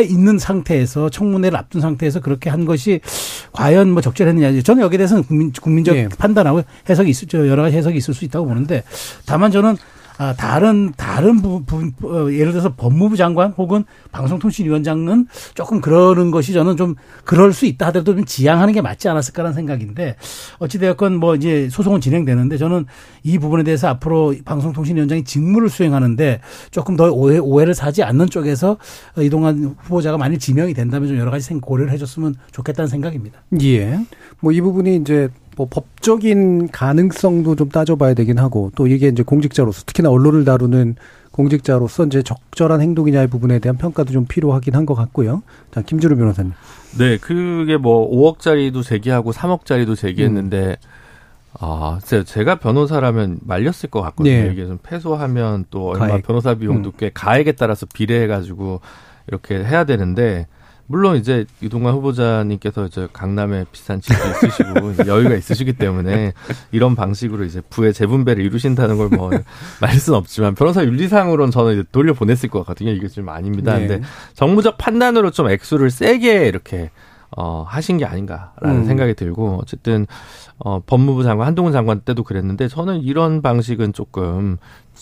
[0.00, 3.00] 있는 상태에서 청문회를 앞둔 상태에서 그렇게 한 것이
[3.52, 4.62] 과연 뭐 적절했느냐.
[4.62, 6.08] 저는 여기에 대해서는 국민, 국민적 예.
[6.08, 8.84] 판단하고 해석이 있을, 저 여러 가지 해석이 있을 수 있다고 보는데
[9.26, 9.76] 다만 저는
[10.18, 16.76] 아, 다른, 다른 부분, 어, 예를 들어서 법무부 장관 혹은 방송통신위원장은 조금 그러는 것이 저는
[16.76, 16.94] 좀
[17.24, 20.16] 그럴 수 있다 하더라도 좀 지양하는 게 맞지 않았을까라는 생각인데
[20.58, 22.86] 어찌되었건 뭐 이제 소송은 진행되는데 저는
[23.24, 26.40] 이 부분에 대해서 앞으로 방송통신위원장이 직무를 수행하는데
[26.70, 28.76] 조금 더 오해, 오해를 사지 않는 쪽에서
[29.18, 33.42] 이동환 후보자가 만일 지명이 된다면 좀 여러 가지 생 고려를 해줬으면 좋겠다는 생각입니다.
[33.62, 33.98] 예.
[34.40, 39.82] 뭐 이 부분이 이제 뭐 법적인 가능성도 좀 따져봐야 되긴 하고 또 이게 이제 공직자로서
[39.86, 40.96] 특히나 언론을 다루는
[41.30, 45.42] 공직자로서 이제 적절한 행동이냐의 부분에 대한 평가도 좀 필요하긴 한 것 같고요.
[45.72, 46.52] 자, 김주루 변호사님.
[46.98, 50.88] 네, 그게 뭐 5억짜리도 제기하고 3억짜리도 제기했는데 음.
[51.60, 54.32] 아, 제- 제가 변호사라면 말렸을 것 같거든요.
[54.34, 54.50] 네.
[54.52, 56.22] 이게 좀 패소하면 또 얼마 가액.
[56.26, 56.92] 변호사 비용도 음.
[56.98, 58.80] 꽤 가액에 따라서 비례해가지고
[59.28, 60.46] 이렇게 해야 되는데
[60.86, 64.14] 물론 이제 이동관 후보자님께서 이제 강남에 비싼 집도
[64.46, 66.32] 있으시고 여유가 있으시기 때문에
[66.70, 69.30] 이런 방식으로 이제 부의 재분배를 이루신다는 걸 뭐
[69.80, 72.90] 말할 수는 없지만 변호사 윤리상으로는 저는 이제 돌려 보냈을 것 같거든요.
[72.92, 73.78] 이게 좀 아닙니다.
[73.78, 73.86] 네.
[73.86, 76.90] 근데 정무적 판단으로 좀 액수를 세게 이렇게
[77.36, 78.84] 어 하신 게 아닌가라는 음.
[78.84, 80.06] 생각이 들고 어쨌든
[80.58, 84.58] 어 법무부 장관 한동훈 장관 때도 그랬는데 저는 이런 방식은 조금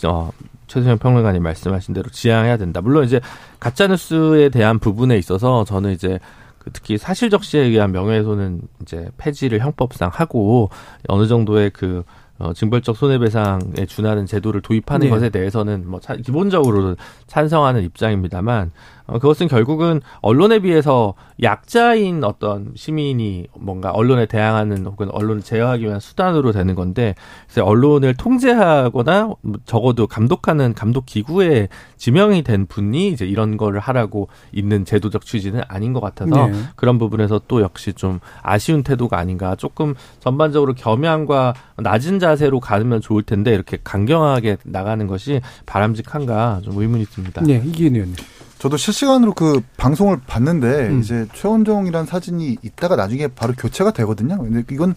[0.06, 0.30] 어
[0.68, 2.80] 최수영 평론가님 말씀하신 대로 지양해야 된다.
[2.80, 3.20] 물론 이제
[3.58, 6.20] 가짜 뉴스에 대한 부분에 있어서 저는 이제
[6.58, 10.70] 그 특히 사실적시에 의한 명예훼손은 이제 폐지를 형법상 하고
[11.08, 12.04] 어느 정도의 그
[12.38, 15.10] 어, 징벌적 손해배상에 준하는 제도를 도입하는 네.
[15.10, 23.46] 것에 대해서는 뭐 차- 기본적으로 찬성하는 입장입니다만 어, 그것은 결국은 언론에 비해서 약자인 어떤 시민이
[23.58, 27.14] 뭔가 언론에 대항하는 혹은 언론을 제어하기 위한 수단으로 되는 건데
[27.46, 34.28] 그래서 언론을 통제하거나 뭐 적어도 감독하는 감독 기구에 지명이 된 분이 이제 이런 거를 하라고
[34.52, 36.52] 있는 제도적 취지는 아닌 것 같아서 네.
[36.76, 43.22] 그런 부분에서 또 역시 좀 아쉬운 태도가 아닌가 조금 전반적으로 겸양과 낮은 자세로 가면 좋을
[43.22, 47.42] 텐데 이렇게 강경하게 나가는 것이 바람직한가 좀 의문이 듭니다.
[47.44, 48.16] 네, 이기인 의원님.
[48.60, 51.00] 저도 실시간으로 그 방송을 봤는데 음.
[51.00, 54.36] 이제 최원종이라는 사진이 있다가 나중에 바로 교체가 되거든요.
[54.36, 54.94] 근데 이건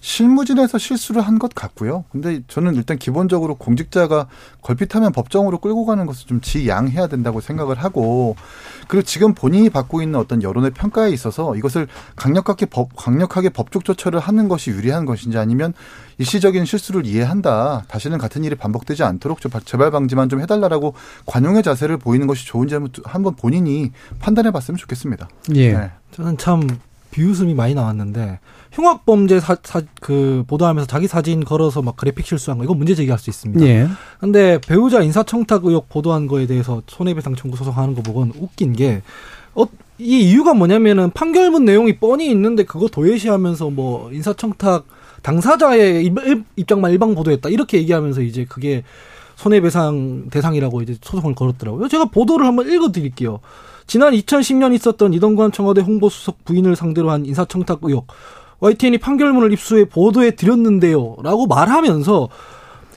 [0.00, 2.04] 실무진에서 실수를 한 것 같고요.
[2.10, 4.26] 근데 저는 일단 기본적으로 공직자가
[4.62, 8.36] 걸핏하면 법정으로 끌고 가는 것을 좀 지양해야 된다고 생각을 하고
[8.88, 14.18] 그리고 지금 본인이 받고 있는 어떤 여론의 평가에 있어서 이것을 강력하게 법 강력하게 법적 조처를
[14.20, 15.74] 하는 것이 유리한 것인지 아니면
[16.18, 17.84] 일시적인 실수를 이해한다.
[17.88, 20.94] 다시는 같은 일이 반복되지 않도록 좀 재발 방지만 좀 해달라라고
[21.26, 22.74] 관용의 자세를 보이는 것이 좋은지
[23.04, 25.28] 한번, 본인이 판단해 봤으면 좋겠습니다.
[25.56, 25.72] 예.
[25.72, 25.90] 네.
[26.12, 26.66] 저는 참
[27.10, 28.38] 비웃음이 많이 나왔는데
[28.76, 32.94] 흉악 범죄 사, 사, 그 보도하면서 자기 사진 걸어서 막 그래픽 실수한 거 이거 문제
[32.94, 33.64] 제기할 수 있습니다.
[33.66, 33.88] 예.
[34.20, 39.00] 근데 배우자 인사청탁 의혹 보도한 거에 대해서 손해배상 청구 소송하는 거 보고는 웃긴 게
[39.54, 39.64] 어,
[39.98, 44.84] 이 이유가 뭐냐면은 판결문 내용이 뻔히 있는데 그거 도외시하면서 뭐 인사청탁
[45.22, 48.84] 당사자의 입- 입장만 일방 보도했다 이렇게 얘기하면서 이제 그게
[49.36, 51.88] 손해배상 대상이라고 이제 소송을 걸었더라고요.
[51.88, 53.40] 제가 보도를 한번 읽어드릴게요.
[53.86, 58.06] 지난 2010년 있었던 이동관 청와대 홍보수석 부인을 상대로 한 인사청탁 의혹.
[58.60, 61.16] YTN이 판결문을 입수해 보도해 드렸는데요.
[61.22, 62.28] 라고 말하면서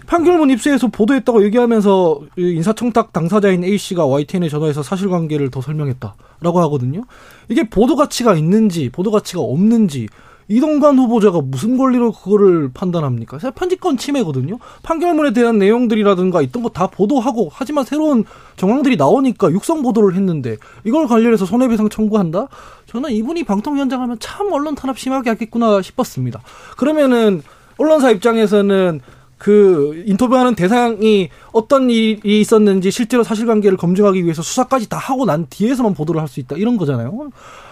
[0.07, 7.03] 판결문 입수해서 보도했다고 얘기하면서 이 인사청탁 당사자인 A씨가 YTN에 전화해서 사실관계를 더 설명했다라고 하거든요.
[7.47, 10.07] 이게 보도 가치가 있는지 보도 가치가 없는지
[10.49, 13.37] 이동관 후보자가 무슨 권리로 그거를 판단합니까?
[13.37, 14.57] 사실 편집권 침해거든요.
[14.81, 18.23] 판결문에 대한 내용들이라든가 있던 거 다 보도하고 하지만 새로운
[18.55, 22.47] 정황들이 나오니까 육성 보도를 했는데 이걸 관련해서 손해배상 청구한다?
[22.87, 26.41] 저는 이분이 방통위원장 하면 참 언론 탄압 심하게 하겠구나 싶었습니다.
[26.77, 27.41] 그러면은
[27.77, 29.01] 언론사 입장에서는
[29.39, 35.93] 그 인터뷰하는 대상이 어떤 일이 있었는지 실제로 사실관계를 검증하기 위해서 수사까지 다 하고 난 뒤에서만
[35.95, 37.29] 보도를 할 수 있다 이런 거잖아요.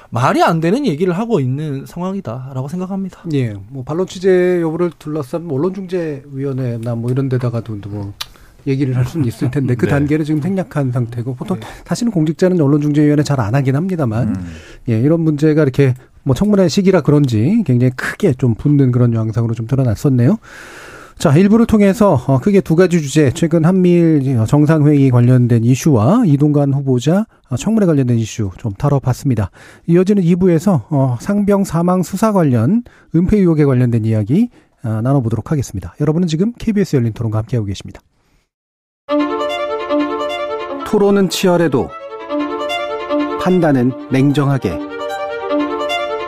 [0.09, 3.19] 말이 안 되는 얘기를 하고 있는 상황이다라고 생각합니다.
[3.33, 3.53] 예.
[3.69, 8.13] 뭐 반론 취재 여부를 둘러싼 언론중재위원회나 뭐 이런 데다가도 뭐
[8.65, 9.91] 얘기를 할 수는 있을 텐데 그 네.
[9.91, 14.47] 단계는 지금 생략한 상태고 보통 다시는 공직자는 언론중재위원회 잘 안 하긴 합니다만 음.
[14.89, 15.93] 예, 이런 문제가 이렇게
[16.23, 20.37] 뭐 청문회 시기라 그런지 굉장히 크게 좀 붙는 그런 양상으로 좀 드러났었네요.
[21.17, 27.25] 자, 일부를 통해서 어, 크게 두 가지 주제, 최근 한미일 정상회의 관련된 이슈와 이동관 후보자
[27.49, 29.49] 어, 청문회 관련된 이슈 좀 다뤄봤습니다.
[29.87, 32.83] 이어지는 2부에서 어, 상병 사망 수사 관련
[33.15, 34.49] 은폐 의혹에 관련된 이야기
[34.83, 35.95] 어, 나눠보도록 하겠습니다.
[35.99, 37.99] 여러분은 지금 KBS 열린 토론과 함께하고 계십니다.
[40.85, 41.89] 토론은 치열해도
[43.41, 44.77] 판단은 냉정하게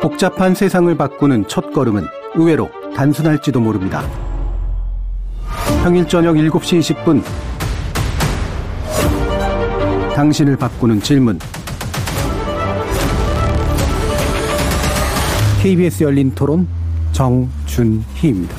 [0.02, 4.02] 복잡한 세상을 바꾸는 첫 걸음은 의외로 단순할지도 모릅니다.
[5.90, 7.24] 평일 저녁 7시 20분.
[10.14, 11.40] 당신을 바꾸는 질문.
[15.64, 16.68] KBS 열린 토론
[17.12, 18.56] 정준희입니다.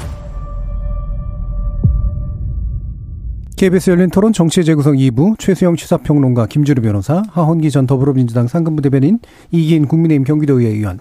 [3.57, 9.21] KBS 열린 토론 정치의 재구성 2부 최수영 시사평론가 김주루 변호사 하헌기 전 더불어민주당 상근부 대변인
[9.53, 10.99] 이기인 국민의힘 경기도의회 의원.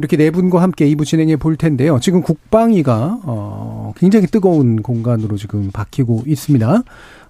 [0.00, 1.98] 이렇게 네 분과 함께 2부 진행해 볼 텐데요.
[2.00, 6.82] 지금 국방위가 어 굉장히 뜨거운 공간으로 지금 바뀌고 있습니다.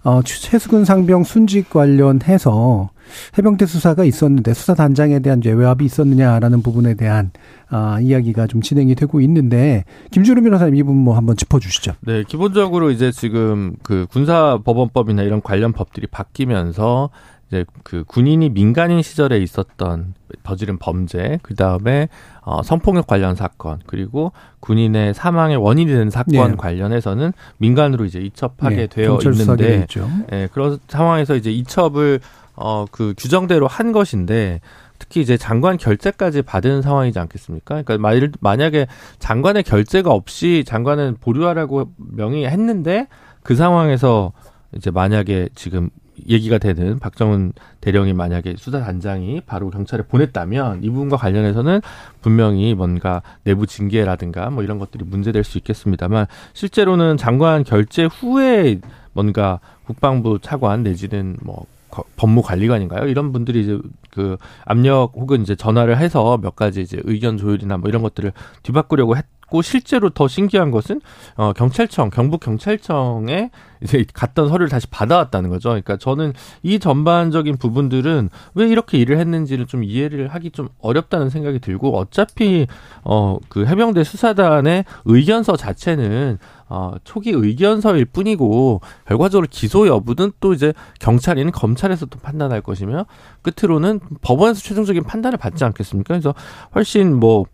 [0.05, 2.91] 어 최수근 상병 순직 관련해서
[3.37, 7.33] 해병대 수사가 있었는데 수사 단장에 대한 외압이 있었느냐라는 부분에 대한
[7.69, 11.95] 아, 이야기가 좀 진행이 되고 있는데 김주름 변호사님 이 부분 뭐 한번 짚어주시죠.
[12.03, 17.11] 네, 기본적으로 이제 지금 그 군사법원법이나 이런 관련 법들이 바뀌면서
[17.51, 22.09] 이제 그 군인이 민간인 시절에 있었던 저지른 범죄, 그 다음에
[22.43, 26.57] 어, 성폭력 관련 사건, 그리고 군인의 사망의 원인이 되는 사건 네.
[26.57, 29.87] 관련해서는 민간으로 이제 이첩하게 네, 되어 있는데.
[30.33, 32.21] 예, 그런 상황에서 이제 이첩을
[32.55, 34.61] 어, 그 규정대로 한 것인데,
[34.99, 37.83] 특히 이제 장관 결재까지 받은 상황이지 않겠습니까?
[37.83, 38.87] 그러니까 말, 만약에
[39.19, 43.09] 장관의 결재가 없이 장관은 보류하라고 명의했는데
[43.43, 44.33] 그 상황에서
[44.77, 45.89] 이제 만약에 지금
[46.29, 51.81] 얘기가 되는 박정훈 대령이 만약에 수사단장이 바로 경찰에 보냈다면 이 부분과 관련해서는
[52.21, 58.81] 분명히 뭔가 내부 징계라든가 뭐 이런 것들이 문제될 수 있겠습니다만 실제로는 장관 결재 후에
[59.13, 63.09] 뭔가 국방부 차관 내지는 뭐 거- 법무관리관인가요?
[63.09, 63.79] 이런 분들이 이제
[64.11, 69.17] 그 압력 혹은 이제 전화를 해서 몇 가지 이제 의견 조율이나 뭐 이런 것들을 뒤바꾸려고
[69.17, 71.01] 했 고 실제로 더 신기한 것은
[71.37, 73.51] 어 경찰청 경북 경찰청에
[73.83, 75.71] 이제 갔던 서류를 다시 받아왔다는 거죠.
[75.71, 81.59] 그러니까 저는 이 전반적인 부분들은 왜 이렇게 일을 했는지를 좀 이해를 하기 좀 어렵다는 생각이
[81.59, 82.67] 들고 어차피
[83.03, 86.39] 어 그 해병대 수사단의 의견서 자체는
[86.69, 93.07] 어 초기 의견서일 뿐이고 결과적으로 기소 여부는 또 이제 경찰인 검찰에서 또 판단할 것이며
[93.43, 96.15] 끝으로는 법원에서 최종적인 판단을 받지 않겠습니까?
[96.15, 96.35] 그래서
[96.75, 97.45] 훨씬 뭐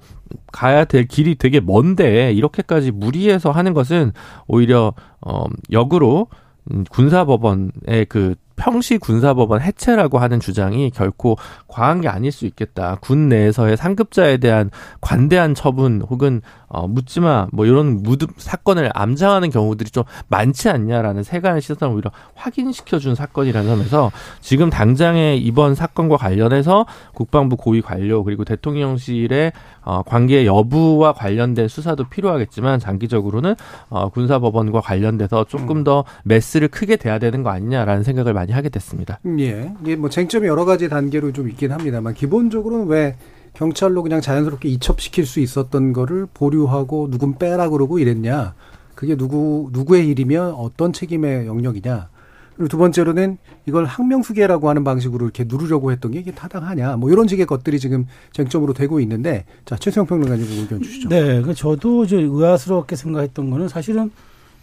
[0.52, 4.12] 가야 될 길이 되게 먼데 이렇게까지 무리해서 하는 것은
[4.46, 6.28] 오히려 어 역으로
[6.72, 11.36] 음, 군사법원의 그 평시 군사법원 해체라고 하는 주장이 결코
[11.68, 12.96] 과한 게 아닐 수 있겠다.
[13.00, 14.70] 군 내에서의 상급자에 대한
[15.00, 21.60] 관대한 처분 혹은 어 묻지마 뭐 이런 무드 사건을 암장하는 경우들이 좀 많지 않냐라는 세간의
[21.60, 24.10] 시선을 오히려 확인시켜 준 사건이라는 점에서
[24.40, 29.52] 지금 당장의 이번 사건과 관련해서 국방부 고위 관료 그리고 대통령실의
[29.86, 33.54] 어 관계 여부와 관련된 수사도 필요하겠지만 장기적으로는
[33.88, 39.20] 어 군사법원과 관련돼서 조금 더 메스를 크게 대야 되는 거 아니냐라는 생각을 많이 하게 됐습니다.
[39.24, 39.72] 음, 예.
[39.82, 43.16] 이게 뭐 쟁점이 여러 가지 단계로 좀 있긴 합니다만 기본적으로는 왜
[43.54, 48.54] 경찰로 그냥 자연스럽게 이첩시킬 수 있었던 거를 보류하고 누군 빼라 그러고 이랬냐.
[48.96, 52.08] 그게 누구 누구의 일이며 어떤 책임의 영역이냐.
[52.56, 53.36] 그리고 두 번째로는
[53.66, 56.96] 이걸 항명수계라고 하는 방식으로 이렇게 누르려고 했던 게 이게 타당하냐.
[56.96, 61.08] 뭐 이런 식의 것들이 지금 쟁점으로 되고 있는데 자 최수영 평론가님 의견 주시죠.
[61.10, 64.10] 네, 그 저도 이제 의아스럽게 생각했던 거는 사실은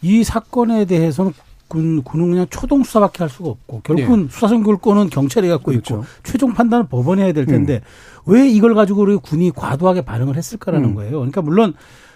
[0.02, 1.34] 이 사건에 대해서는
[1.68, 6.06] 군, 군은 그냥 초동 수사밖에 할 수가 없고 결국은 수사 선결권은 경찰이 갖고 있고 그렇죠.
[6.24, 7.82] 최종 판단은 법원이 해야 될 텐데
[8.26, 10.96] 왜 이걸 가지고 우리 군이 과도하게 반응을 했을까라는 음.
[10.96, 11.12] 거예요.
[11.12, 11.74] 그러니까 물론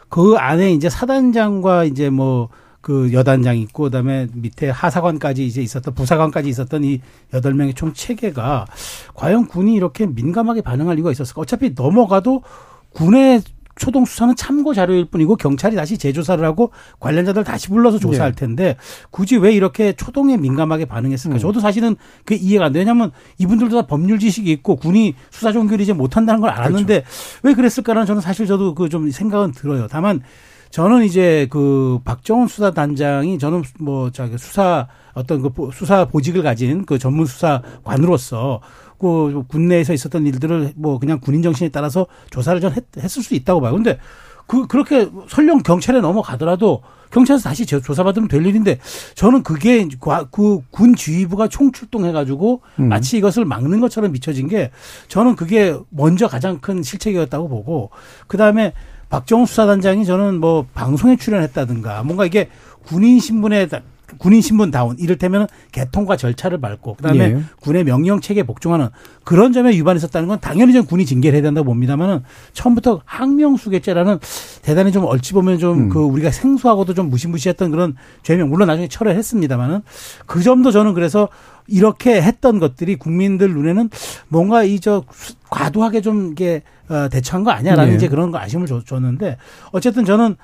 [0.09, 2.49] 그 안에 이제 사단장과 이제 뭐
[2.81, 7.01] 그 여단장 있고 그다음에 밑에 하사관까지 이제 있었던 부사관까지 있었던 이
[7.33, 8.65] 여덟 명의 총 체계가
[9.13, 11.41] 과연 군이 이렇게 민감하게 반응할 이유가 있었을까?
[11.41, 12.43] 어차피 넘어가도
[12.93, 13.41] 군의
[13.79, 18.75] 초동 수사는 참고 자료일 뿐이고 경찰이 다시 재조사를 하고 관련자들 다시 불러서 조사할 텐데
[19.11, 21.35] 굳이 왜 이렇게 초동에 민감하게 반응했을까?
[21.35, 21.39] 음.
[21.39, 22.81] 저도 사실은 그 이해가 안 돼요.
[22.81, 27.03] 왜냐하면 이분들도 다 법률 지식이 있고 군이 수사 종결이 이제 못한다는 걸 알았는데
[27.43, 29.87] 왜 그랬을까라는 저는 사실 저도 그 좀 생각은 들어요.
[29.91, 30.21] 다만
[30.71, 36.85] 저는 이제 그 박정훈 수사단장이 저는 뭐 저기 수사 어떤 그 보- 수사 보직을 가진
[36.85, 38.61] 그 전문 수사관으로서
[38.99, 43.61] 그 군내에서 있었던 일들을 뭐 그냥 군인 정신에 따라서 조사를 전 했, 했을 수 있다고
[43.61, 43.73] 봐요.
[43.73, 43.97] 근데
[44.47, 48.79] 그 그렇게 설령 경찰에 넘어가더라도 경찰에서 다시 조- 조사받으면 될 일인데
[49.15, 49.87] 저는 그게
[50.31, 52.89] 그 군 지휘부가 총출동해 가지고 음.
[52.89, 54.71] 마치 이것을 막는 것처럼 비춰진 게
[55.07, 57.89] 저는 그게 먼저 가장 큰 실책이었다고 보고
[58.27, 58.73] 그 다음에
[59.09, 62.49] 박정우 수사단장이 저는 뭐 방송에 출연했다든가 뭔가 이게
[62.85, 63.67] 군인 신분에
[64.17, 67.41] 군인 신분 다운 이를테면 개통과 절차를 밟고 그다음에 예.
[67.59, 68.87] 군의 명령 체계에 복종하는
[69.23, 74.19] 그런 점에 위반이 있었다는 건 당연히 전 군이 징계를 해야 된다고 봅니다만은 처음부터 항명수계죄라는
[74.61, 75.89] 대단히 좀 얼찌 보면 좀 음.
[75.89, 79.81] 그 우리가 생소하고도 좀 무시무시했던 그런 죄명 물론 나중에 철회를 했습니다만은
[80.25, 81.27] 그 점도 저는 그래서
[81.67, 83.89] 이렇게 했던 것들이 국민들 눈에는
[84.29, 85.03] 뭔가 이 저
[85.49, 87.95] 과도하게 좀 이게 어, 대처한 거 아니야라는 예.
[87.95, 89.37] 이제 그런 거 아쉬움을 줬, 줬는데
[89.71, 90.35] 어쨌든 저는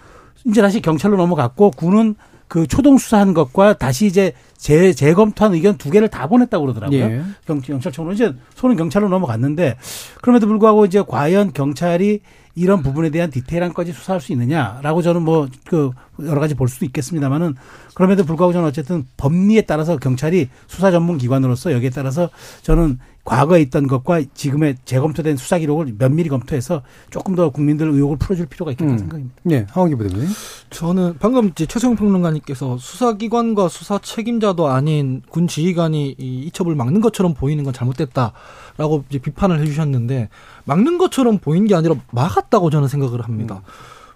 [0.45, 2.15] 이제 다시 경찰로 넘어갔고 군은
[2.47, 6.99] 그 초동 수사한 것과 다시 이제 재 재검토한 의견 두 개를 다 보냈다고 그러더라고요.
[6.99, 7.21] 예.
[7.47, 9.77] 경, 경찰청으로 이제 손은 경찰로 넘어갔는데
[10.21, 12.19] 그럼에도 불구하고 이제 과연 경찰이
[12.55, 15.91] 이런 부분에 대한 디테일한 까지 수사할 수 있느냐라고 저는 뭐 그
[16.21, 17.55] 여러 가지 볼 수도 있겠습니다만은
[17.95, 22.29] 그럼에도 불구하고 저는 어쨌든 법리에 따라서 경찰이 수사 전문 기관으로서 여기에 따라서
[22.61, 28.47] 저는 과거에 있던 것과 지금의 재검토된 수사 기록을 면밀히 검토해서 조금 더 국민들 의혹을 풀어줄
[28.47, 28.97] 필요가 있겠다 음.
[28.97, 29.35] 생각입니다.
[29.51, 30.27] 예, 하원기 부대표님.
[30.69, 37.33] 저는 방금 이제 최승용 평론가님께서 수사기관과 수사 책임자도 아닌 군 지휘관이 이 이첩을 막는 것처럼
[37.33, 40.27] 보이는 건 잘못됐다라고 이제 비판을 해주셨는데
[40.65, 43.61] 막는 것처럼 보인 게 아니라 막았다고 저는 생각을 합니다.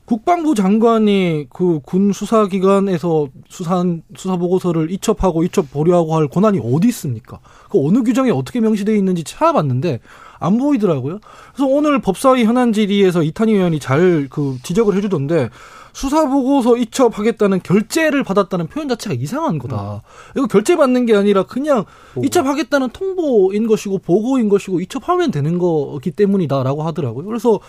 [0.07, 7.39] 국방부 장관이 그 군 수사기관에서 수사한 수사 보고서를 이첩하고 이첩 보류하고 할 권한이 어디 있습니까?
[7.69, 9.99] 그 어느 규정에 어떻게 명시되어 있는지 찾아봤는데
[10.39, 11.19] 안 보이더라고요.
[11.53, 15.49] 그래서 오늘 법사위 현안 질의에서 이탄희 의원이 잘 그 지적을 해주던데
[15.93, 20.03] 수사 보고서 이첩하겠다는 결재를 받았다는 표현 자체가 이상한 거다.
[20.37, 21.83] 이거 결재 받는 게 아니라 그냥
[22.23, 27.25] 이첩하겠다는 통보인 것이고 보고인 것이고 이첩하면 되는 거기 때문이다라고 하더라고요.
[27.25, 27.59] 그래서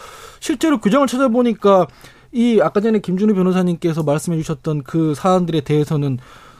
[0.41, 1.86] 실제로 규정을 찾아보니까
[2.33, 6.18] 이 아까 전에 김준우 변호사님께서 말씀해 주셨던 그 사안들에 대해서는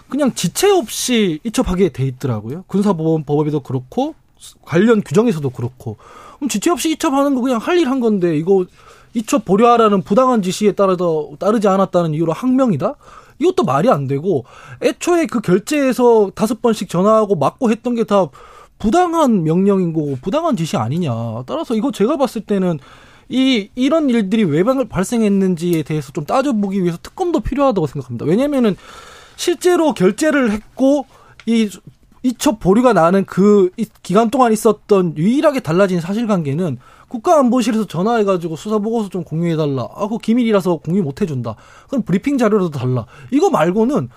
[0.09, 2.65] 그냥 지체 없이 이첩하게 돼 있더라고요.
[2.67, 4.15] 군사보건법에도 그렇고
[4.63, 5.97] 관련 규정에서도 그렇고
[6.37, 8.65] 그럼 지체 없이 이첩하는 거 그냥 할 일 한 건데 이거
[9.15, 12.95] 이첩 보류하라는 부당한 지시에 따라서 따르지 않았다는 이유로 항명이다?
[13.41, 14.45] 이것도 말이 안 되고
[14.83, 18.27] 애초에 그 결제에서 다섯 번씩 전화하고 맞고 했던 게 다
[18.79, 21.43] 부당한 명령인 거고 부당한 지시 아니냐.
[21.47, 22.79] 따라서 이거 제가 봤을 때는
[23.29, 28.25] 이 이런 일들이 왜 방- 발생했는지에 대해서 좀 따져보기 위해서 특검도 필요하다고 생각합니다.
[28.25, 28.77] 왜냐면은
[29.37, 31.07] 실제로 결제를 했고
[31.47, 31.69] 이
[32.23, 39.09] 이첩 보류가 나는 그 이- 기간 동안 있었던 유일하게 달라진 사실관계는 국가안보실에서 전화해가지고 수사 보고서
[39.09, 39.89] 좀 공유해달라.
[39.95, 41.55] 아, 그 기밀이라서 공유 못 해준다.
[41.89, 43.07] 그럼 브리핑 자료라도 달라.
[43.31, 44.09] 이거 말고는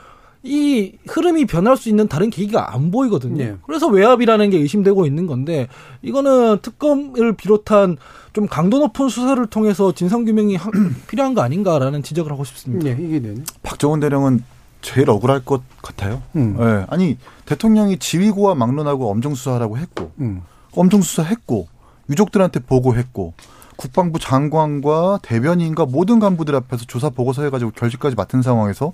[0.43, 3.37] 이 흐름이 변할 수 있는 다른 계기가 안 보이거든요.
[3.37, 3.55] 네.
[3.65, 5.67] 그래서 외압이라는 게 의심되고 있는 건데
[6.01, 7.97] 이거는 특검을 비롯한
[8.33, 10.71] 좀 강도 높은 수사를 통해서 진상 규명이 하-
[11.07, 12.87] 필요한 거 아닌가라는 지적을 하고 싶습니다.
[12.87, 13.35] 예, 이게 네.
[13.61, 14.43] 박정훈 대령은
[14.81, 16.23] 제일 억울할 것 같아요.
[16.35, 16.57] 음.
[16.59, 16.85] 예.
[16.89, 20.41] 아니 대통령이 지휘고와 막론하고 엄정 수사하라고 했고 음.
[20.73, 21.67] 엄정 수사했고
[22.09, 23.33] 유족들한테 보고했고
[23.75, 28.93] 국방부 장관과 대변인과 모든 간부들 앞에서 조사 보고서 해가지고 결실까지 맡은 상황에서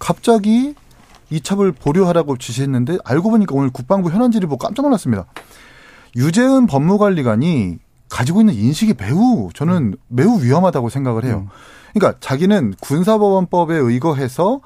[0.00, 0.74] 갑자기
[1.30, 5.26] 이첩을 보류하라고 지시했는데 알고 보니까 오늘 국방부 현안지를 보고 깜짝 놀랐습니다.
[6.16, 7.78] 유재은 법무관리관이
[8.08, 11.46] 가지고 있는 인식이 매우 저는 매우 위험하다고 생각을 해요.
[11.94, 14.60] 그러니까 자기는 군사법원법에 의거해서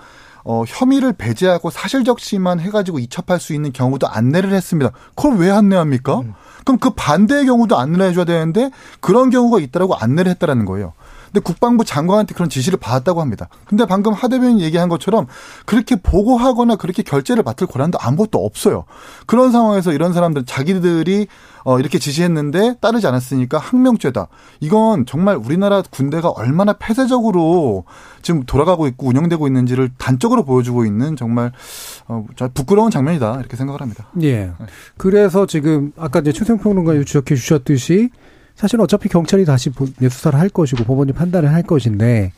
[0.44, 4.90] 어, 혐의를 배제하고 사실적시만 해가지고 이첩할 수 있는 경우도 안내를 했습니다.
[5.14, 6.22] 그걸 왜 안내합니까?
[6.64, 8.70] 그럼 그 반대의 경우도 안내를 해줘야 되는데
[9.00, 10.92] 그런 경우가 있다라고 안내를 했다라는 거예요.
[11.34, 13.48] 근데 국방부 장관한테 그런 지시를 받았다고 합니다.
[13.66, 15.26] 근데 방금 하 대변인 얘기한 것처럼
[15.66, 18.84] 그렇게 보고하거나 그렇게 결재를 맡을 권한도 아무것도 없어요.
[19.26, 21.26] 그런 상황에서 이런 사람들 자기들이
[21.64, 24.28] 어 이렇게 지시했는데 따르지 않았으니까 항명죄다.
[24.60, 27.82] 이건 정말 우리나라 군대가 얼마나 폐쇄적으로
[28.22, 31.50] 지금 돌아가고 있고 운영되고 있는지를 단적으로 보여주고 있는 정말
[32.06, 32.24] 어
[32.54, 34.06] 부끄러운 장면이다 이렇게 생각을 합니다.
[34.22, 34.52] 예.
[34.98, 38.10] 그래서 지금 아까 이제 최승평론가님 지적해 주셨듯이
[38.54, 42.32] 사실 은 어차피 경찰이 다시 수사를 할 것이고 법원이 판단을 할 것인데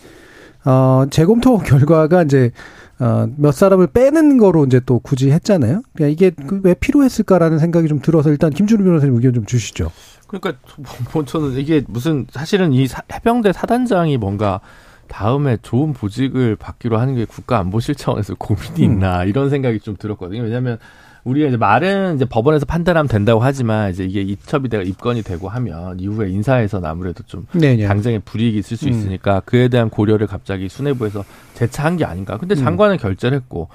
[0.65, 2.51] 어 재검토 결과가 이제
[2.99, 5.83] 어몇 사람을 빼는 거로 이제 또 굳이 했잖아요.
[5.95, 9.91] 그러니까 이게 그왜 필요했을까라는 생각이 좀 들어서 일단 김준우 변호사님 의견 좀 주시죠.
[10.27, 10.55] 그러니까
[11.13, 14.61] 뭐 저는 이게 무슨 사실은 이 사- 해병대 사단장이 뭔가
[15.09, 20.43] 다음에 좋은 보직을 받기로 하는 게 국가 안보실 차원에서 고민이 있나 이런 생각이 좀 들었거든요.
[20.43, 20.79] 왜냐하면
[21.27, 25.99] 우리가 이제 말은 이제 법원에서 판단하면 된다고 하지만 이제 이게 이첩이 되고 입건이 되고 하면
[25.99, 27.85] 이후에 인사에서는 아무래도 좀 네, 네.
[27.87, 28.91] 당장의 불이익이 있을 수 음.
[28.93, 31.25] 있으니까 그에 대한 고려를 갑자기 수뇌부에서
[31.55, 32.39] 재차한 게 아닌가.
[32.39, 32.57] 근데 음.
[32.57, 33.69] 장관은 결재를 했고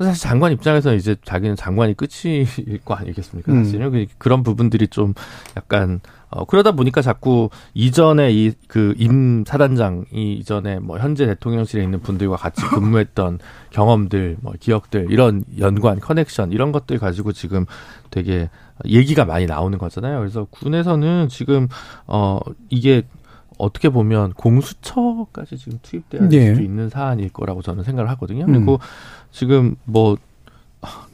[0.00, 2.46] 사실 장관 입장에서 이제 자기는 장관이 끝일
[2.84, 3.52] 거 아니겠습니까?
[3.52, 3.62] 음.
[3.64, 5.14] 사실은 그- 그런 부분들이 좀
[5.56, 6.00] 약간
[6.32, 12.36] 어 그러다 보니까 자꾸 이전에 이 그 임 사단장이 이전에 뭐 현재 대통령실에 있는 분들과
[12.36, 13.38] 같이 근무했던
[13.70, 17.66] 경험들, 뭐 기억들 이런 연관, 커넥션 이런 것들 가지고 지금
[18.10, 18.48] 되게
[18.86, 20.18] 얘기가 많이 나오는 거잖아요.
[20.18, 21.68] 그래서 군에서는 지금
[22.06, 22.38] 어
[22.70, 23.02] 이게
[23.58, 26.48] 어떻게 보면 공수처까지 지금 투입돼야 될 예.
[26.54, 28.44] 수도 있는 사안일 거라고 저는 생각을 하거든요.
[28.46, 28.52] 음.
[28.52, 28.80] 그리고
[29.30, 30.16] 지금 뭐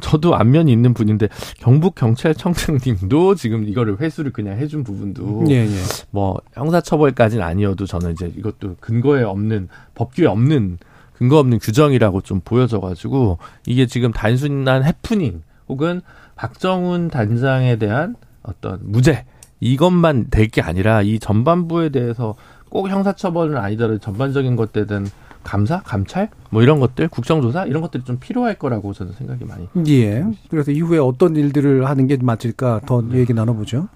[0.00, 5.68] 저도 안면이 있는 분인데 경북 경찰청장님도 지금 이거를 회수를 그냥 해준 부분도 예, 예.
[6.10, 10.78] 뭐 형사처벌까지는 아니어도 저는 이제 이것도 근거에 없는 법규에 없는
[11.12, 16.00] 근거 없는 규정이라고 좀 보여져가지고 이게 지금 단순한 해프닝 혹은
[16.36, 19.24] 박정훈 단장에 대한 어떤 무죄
[19.60, 22.36] 이것만 될 게 아니라 이 전반부에 대해서
[22.70, 25.10] 꼭 형사처벌은 아니더라도 전반적인 것에 대한
[25.48, 29.66] 감사, 감찰, 뭐 이런 것들, 국정조사 이런 것들이 좀 필요할 거라고 저는 생각이 많이.
[29.88, 30.22] 예.
[30.50, 33.88] 그래서 이후에 어떤 일들을 하는 게 맞을까 더 얘기 나눠보죠.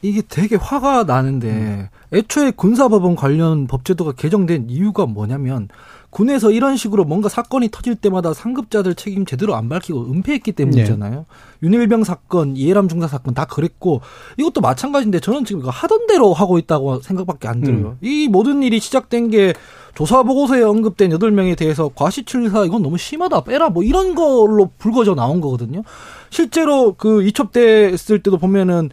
[0.00, 5.68] 이게 되게 화가 나는데 애초에 군사법원 관련 법제도가 개정된 이유가 뭐냐면
[6.14, 11.26] 군에서 이런 식으로 뭔가 사건이 터질 때마다 상급자들 책임 제대로 안 밝히고 은폐했기 때문이잖아요.
[11.64, 14.00] 윤일병 사건, 이해람 중사 사건 다 그랬고
[14.38, 17.96] 이것도 마찬가지인데 저는 지금 이거 하던 대로 하고 있다고 생각밖에 안 들어요.
[18.00, 19.54] 이 모든 일이 시작된 게
[19.96, 25.16] 조사 보고서에 언급된 여덟 명에 대해서 과시출사 이건 너무 심하다 빼라 뭐 이런 걸로 불거져
[25.16, 25.82] 나온 거거든요.
[26.30, 28.90] 실제로 그 이첩돼 있을 때도 보면은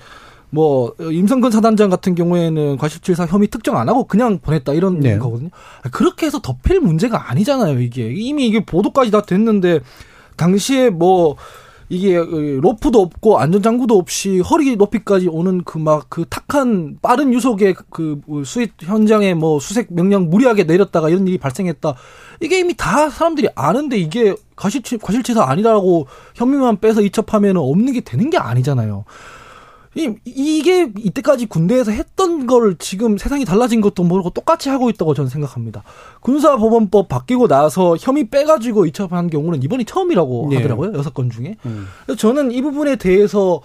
[0.51, 5.17] 뭐 임성근 사단장 같은 경우에는 과실치사 혐의 특정 안 하고 그냥 보냈다 이런 네.
[5.17, 5.49] 거거든요.
[5.91, 7.79] 그렇게 해서 덮일 문제가 아니잖아요.
[7.79, 9.79] 이게 이미 이게 보도까지 다 됐는데
[10.35, 11.37] 당시에 뭐
[11.87, 18.73] 이게 로프도 없고 안전장구도 없이 허리 높이까지 오는 그 막그 탁한 빠른 유속의 그 수입
[18.79, 21.95] 현장에 뭐 수색 명령 무리하게 내렸다가 이런 일이 발생했다.
[22.39, 28.29] 이게 이미 다 사람들이 아는데 이게 과실치, 과실치사 아니라고 혐의만 빼서 이첩하면 없는 게 되는
[28.29, 29.03] 게 아니잖아요.
[29.95, 35.29] 이, 이게 이때까지 군대에서 했던 걸 지금 세상이 달라진 것도 모르고 똑같이 하고 있다고 저는
[35.29, 35.83] 생각합니다.
[36.21, 40.57] 군사법원법 바뀌고 나서 혐의 빼가지고 이첩한 경우는 이번이 처음이라고 네.
[40.57, 40.93] 하더라고요.
[40.93, 41.57] 여섯 건 중에.
[41.65, 41.87] 음.
[42.17, 43.61] 저는 이 부분에 대해서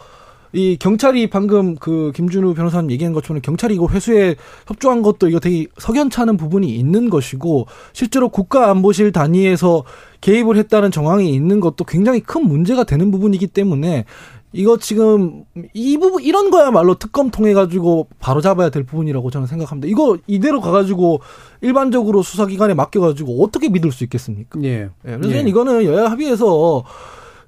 [0.52, 5.66] 이 경찰이 방금 그 김준우 변호사님 얘기한 것처럼 경찰이 이거 회수에 협조한 것도 이거 되게
[5.78, 9.84] 석연찮은 부분이 있는 것이고 실제로 국가안보실 단위에서
[10.22, 14.06] 개입을 했다는 정황이 있는 것도 굉장히 큰 문제가 되는 부분이기 때문에
[14.52, 15.44] 이거 지금
[15.74, 19.88] 이 부분 이런 거야말로 특검 통해 가지고 바로 잡아야 될 부분이라고 저는 생각합니다.
[19.88, 21.20] 이거 이대로 가가지고
[21.60, 24.58] 일반적으로 수사기관에 맡겨가지고 어떻게 믿을 수 있겠습니까?
[24.62, 24.88] 예.
[25.06, 25.40] 예, 그래서 예.
[25.40, 26.84] 이거는 여야 합의해서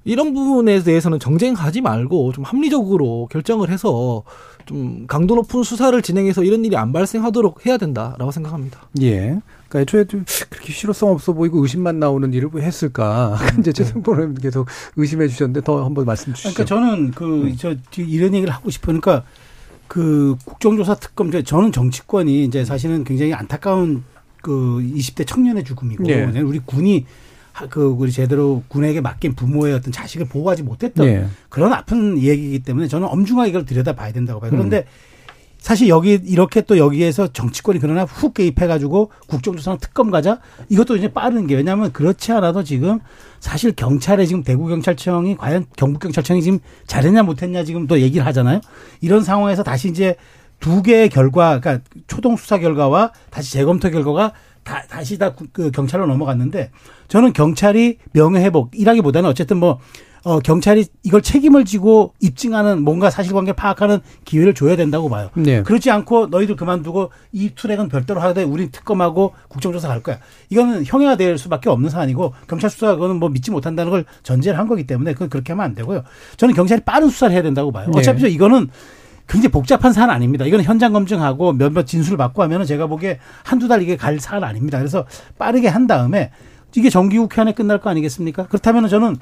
[0.05, 4.23] 이런 부분에 대해서는 정쟁하지 말고 좀 합리적으로 결정을 해서
[4.65, 8.87] 좀 강도 높은 수사를 진행해서 이런 일이 안 발생하도록 해야 된다라고 생각합니다.
[9.01, 9.39] 예.
[9.69, 13.37] 그러니까 애초에 좀 그렇게 실효성 없어 보이고 의심만 나오는 일을 왜 했을까?
[13.59, 16.53] 이제 최승 보는 계속 의심해 주셨는데 더 한번 말씀 주시죠.
[16.53, 19.23] 그러니까 저는 그저 이런 얘기를 하고 싶으니까
[19.87, 24.03] 그 국정조사 특검 저- 저는 정치권이 이제 사실은 굉장히 안타까운
[24.41, 26.39] 그 20대 청년의 죽음이고 네.
[26.41, 27.05] 우리 군이
[27.51, 31.25] 하- 그 우리 제대로 군에게 맡긴 부모의 어떤 자식을 보호하지 못했던 예.
[31.49, 34.51] 그런 아픈 얘기이기 때문에 저는 엄중하게 이걸 들여다봐야 된다고 봐요.
[34.51, 34.57] 음.
[34.57, 34.85] 그런데
[35.59, 40.39] 사실 여기 이렇게 또 여기에서 정치권이 그러나 훅 개입해가지고 국정조사나 특검 가자
[40.69, 42.99] 이것도 이제 빠른 게 왜냐하면 그렇지 않아도 지금
[43.39, 48.61] 사실 경찰에 지금 대구 경찰청이 과연 경북 경찰청이 지금 잘했냐 못했냐 지금 또 얘기를 하잖아요.
[49.01, 50.15] 이런 상황에서 다시 이제
[50.59, 54.33] 두 개의 결과, 그러니까 초동 수사 결과와 다시 재검토 결과가
[54.63, 56.71] 다, 다시 다 그 경찰로 넘어갔는데
[57.07, 59.79] 저는 경찰이 명예회복이라기보다는 어쨌든 뭐
[60.23, 65.29] 어, 경찰이 이걸 책임을 지고 입증하는 뭔가 사실관계 파악하는 기회를 줘야 된다고 봐요.
[65.35, 65.63] 네.
[65.63, 70.19] 그렇지 않고 너희들 그만두고 이 트랙은 별도로 하되 우리 특검하고 국정조사 갈 거야.
[70.49, 74.85] 이거는 형해화될 수밖에 없는 사안이고 경찰 수사 그거는 뭐 믿지 못한다는 걸 전제를 한 거기
[74.85, 76.03] 때문에 그건 그렇게 하면 안 되고요.
[76.37, 77.89] 저는 경찰이 빠른 수사를 해야 된다고 봐요.
[77.91, 77.99] 네.
[77.99, 78.69] 어차피 저 이거는
[79.27, 80.45] 굉장히 복잡한 사안 아닙니다.
[80.45, 84.79] 이거는 현장 검증하고 몇몇 진술을 받고 하면은 제가 보기에 한두 달 이게 갈 사안 아닙니다.
[84.79, 85.05] 그래서
[85.37, 86.31] 빠르게 한 다음에
[86.75, 88.47] 이게 정기국회 안에 끝날 거 아니겠습니까?
[88.47, 89.17] 그렇다면 저는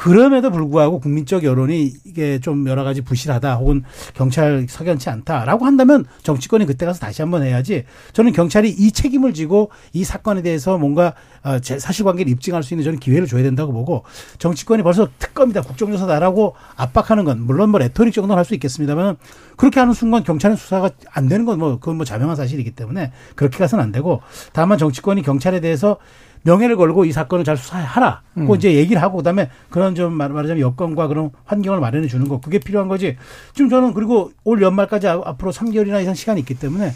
[0.00, 3.82] 그럼에도 불구하고 국민적 여론이 이게 좀 여러 가지 부실하다 혹은
[4.14, 7.84] 경찰 석연치 않다라고 한다면 정치권이 그때 가서 다시 한번 해야지.
[8.14, 12.84] 저는 경찰이 이 책임을 지고 이 사건에 대해서 뭔가 어, 제 사실관계를 입증할 수 있는
[12.84, 14.04] 저는 기회를 줘야 된다고 보고
[14.38, 19.16] 정치권이 벌써 특검이다 국정조사다라고 압박하는 건 물론 뭐 레토릭 정도는 할 수 있겠습니다만
[19.58, 23.58] 그렇게 하는 순간 경찰의 수사가 안 되는 건 뭐 그건 뭐 자명한 사실이기 때문에 그렇게
[23.58, 24.22] 가서는 안 되고
[24.54, 25.98] 다만 정치권이 경찰에 대해서
[26.42, 28.22] 명예를 걸고 이 사건을 잘 수사하라.
[28.46, 32.40] 고 이제 얘기를 하고 그다음에 그런 좀 말- 말하자면 여건과 그런 환경을 마련해 주는 거
[32.40, 33.16] 그게 필요한 거지.
[33.54, 36.92] 지금 저는 그리고 올 연말까지 아- 앞으로 3개월이나 이상 시간이 있기 때문에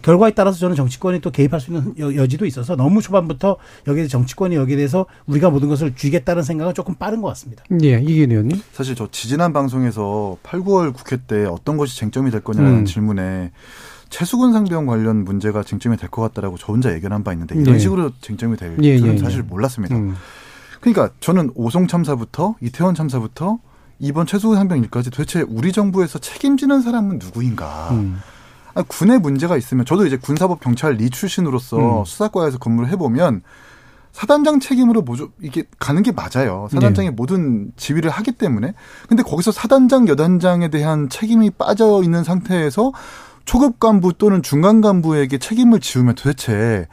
[0.00, 3.56] 결과에 따라서 저는 정치권이 또 개입할 수 있는 여- 여지도 있어서 너무 초반부터
[3.88, 7.64] 여기에 정치권이 여기에 대해서 우리가 모든 것을 쥐겠다는 생각은 조금 빠른 것 같습니다.
[7.82, 8.62] 예, 이기현 의원님.
[8.72, 12.84] 사실 저 지지난 방송에서 8, 9월 국회 때 어떤 것이 쟁점이 될 거냐는 음.
[12.84, 13.50] 질문에
[14.10, 17.78] 최수근 상병 관련 문제가 쟁점이 될 것 같다라고 저 혼자 예견한 바 있는데 이런 예.
[17.78, 19.42] 식으로 쟁점이 될 예, 줄은 예, 사실 예.
[19.42, 19.94] 몰랐습니다.
[19.96, 20.14] 음.
[20.80, 23.58] 그러니까 저는 오송 참사부터 이태원 참사부터
[23.98, 27.88] 이번 최수근 상병 일까지 도대체 우리 정부에서 책임지는 사람은 누구인가?
[27.92, 28.20] 음.
[28.74, 32.04] 아니, 군에 문제가 있으면 저도 이제 군사법 경찰 리 출신으로서 음.
[32.04, 33.42] 수사과에서 근무를 해보면
[34.12, 36.66] 사단장 책임으로 모조 이게 가는 게 맞아요.
[36.72, 38.72] 사단장이 모든 지휘를 하기 때문에.
[39.08, 42.90] 근데 거기서 사단장, 여단장에 대한 책임이 빠져 있는 상태에서
[43.48, 46.86] 초급 간부 또는 중간 간부에게 책임을 지우면 도대체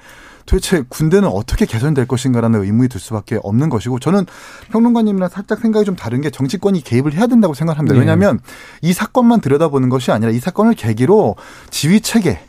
[0.45, 4.25] 도대체 군대는 어떻게 개선될 것인가라는 의문이 들 수밖에 없는 것이고 저는
[4.71, 7.95] 평론가님이랑 살짝 생각이 좀 다른 게 정치권이 개입을 해야 된다고 생각합니다.
[7.95, 7.99] 네.
[7.99, 8.39] 왜냐하면
[8.81, 11.35] 이 사건만 들여다보는 것이 아니라 이 사건을 계기로
[11.71, 12.39] 지휘 체계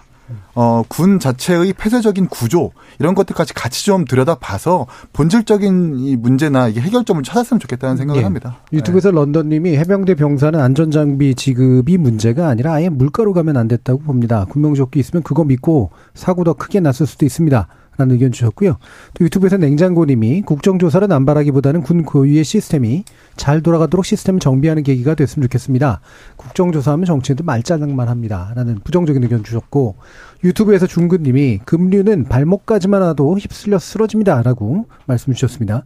[0.55, 7.22] 어, 군 자체의 폐쇄적인 구조 이런 것들까지 같이 좀 들여다봐서 본질적인 이 문제나 이게 해결점을
[7.22, 8.24] 찾았으면 좋겠다는 생각을 예.
[8.24, 8.59] 합니다.
[8.72, 14.47] 유튜브에서 런던님이 해병대 병사는 안전장비 지급이 문제가 아니라 아예 물가로 가면 안 됐다고 봅니다.
[14.47, 17.68] 군명조끼 있으면 그거 믿고 사고 더 크게 났을 수도 있습니다.
[17.97, 18.76] 라는 의견 주셨고요.
[19.14, 23.05] 또 유튜브에서 냉장고님이 국정조사를 남발하기보다는 군 고유의 시스템이
[23.36, 26.01] 잘 돌아가도록 시스템을 정비하는 계기가 됐으면 좋겠습니다.
[26.36, 28.53] 국정조사하면 정치인도 말장난만 합니다.
[28.55, 29.97] 라는 부정적인 의견 주셨고
[30.44, 34.42] 유튜브에서 중근님이 금류는 발목까지만 와도 휩쓸려 쓰러집니다.
[34.42, 35.84] 라고 말씀 주셨습니다.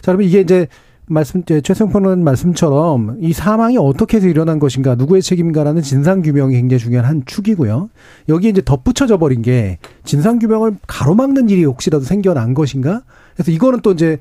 [0.00, 0.68] 자, 그러면 이게 이제
[1.06, 7.06] 말씀, 최승평론 말씀처럼 이 사망이 어떻게 해서 일어난 것인가, 누구의 책임인가라는 진상 규명이 굉장히 중요한
[7.06, 7.90] 한 축이고요.
[8.28, 13.02] 여기에 이제 덧붙여져 버린 게 진상 규명을 가로막는 일이 혹시라도 생겨난 것인가?
[13.34, 14.18] 그래서 이거는 또 이제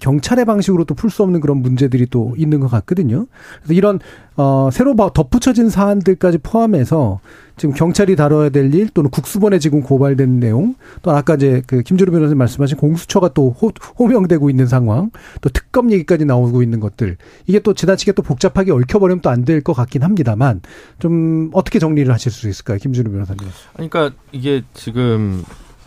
[0.00, 3.26] 경찰의 방식으로 또 풀 수 없는 그런 문제들이 또 있는 것 같거든요.
[3.60, 4.00] 그래서 이런
[4.36, 7.20] 어 새로 덧붙여진 사안들까지 포함해서
[7.56, 12.10] 지금 경찰이 다뤄야 될 일 또는 국수본에 지금 고발된 내용 또 아까 이제 그 김주루
[12.10, 15.10] 변호사님 말씀하신 공수처가 또 호, 호명되고 있는 상황
[15.40, 19.62] 또 특검 얘기까지 나오고 있는 것들 이게 또 지나치게 또 복잡하게 얽혀버리면 또 안 될
[19.62, 20.60] 것 같긴 합니다만
[20.98, 23.46] 좀 어떻게 정리를 하실 수 있을까요, 김주루 변호사님?
[23.74, 25.44] 그러니까 이게 지금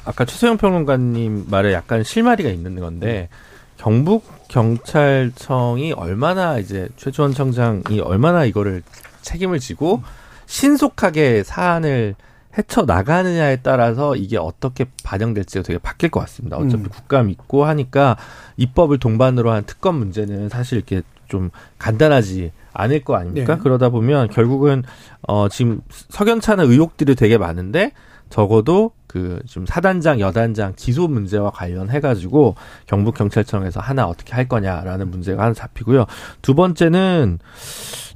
[0.08, 3.28] 아까 최소영 평론가님 말에 약간 실마리가 있는 건데
[3.76, 8.84] 경북 경찰청이 얼마나 이제 최주원 청장이 얼마나 이거를
[9.22, 10.02] 책임을 지고
[10.46, 12.16] 신속하게 사안을
[12.58, 16.56] 헤쳐 나가느냐에 따라서 이게 어떻게 반영될지가 되게 바뀔 것 같습니다.
[16.56, 16.90] 어차피 음.
[16.90, 18.16] 국가 믿고 하니까
[18.56, 23.56] 입법을 동반으로 한 특검 문제는 사실 이렇게 좀 간단하지 않을 거 아닙니까?
[23.56, 23.62] 네.
[23.62, 24.84] 그러다 보면 결국은
[25.28, 27.92] 어 지금 석연찮은 의혹들이 되게 많은데
[28.30, 32.56] 적어도 그 지금 사단장, 여단장 기소 문제와 관련해 가지고
[32.86, 36.06] 경북 경찰청에서 하나 어떻게 할 거냐라는 문제가 하나 잡히고요.
[36.42, 37.40] 두 번째는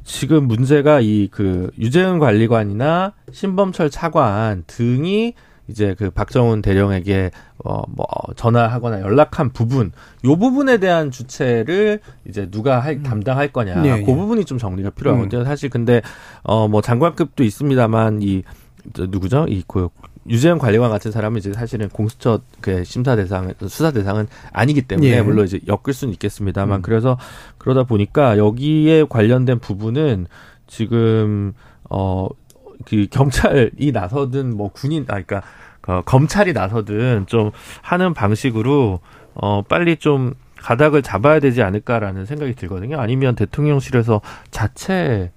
[0.03, 5.33] 지금 문제가 이 그 유재은 관리관이나 신범철 차관 등이
[5.67, 7.31] 이제 그 박정훈 대령에게
[7.63, 9.91] 어 뭐 전화하거나 연락한 부분
[10.25, 14.15] 요 부분에 대한 주체를 이제 누가 할 담당할 거냐 예, 그 예.
[14.15, 15.43] 부분이 좀 정리가 필요하거든요.
[15.45, 16.01] 사실 근데
[16.43, 19.45] 어 뭐 장관급도 있습니다만 이저 누구죠?
[19.47, 19.89] 이그
[20.29, 25.21] 유재현 관리관 같은 사람은 이제 사실은 공수처 그 심사 대상 수사 대상은 아니기 때문에 예.
[25.21, 26.81] 물론 이제 엮을 수는 있겠습니다만 음.
[26.81, 27.17] 그래서
[27.57, 30.27] 그러다 보니까 여기에 관련된 부분은
[30.67, 31.53] 지금
[31.89, 35.41] 어그 경찰이 나서든 뭐 군인 아 그러니까
[35.81, 37.51] 그 검찰이 나서든 좀
[37.81, 38.99] 하는 방식으로
[39.33, 42.99] 어 빨리 좀 가닥을 잡아야 되지 않을까라는 생각이 들거든요.
[42.99, 45.31] 아니면 대통령실에서 자체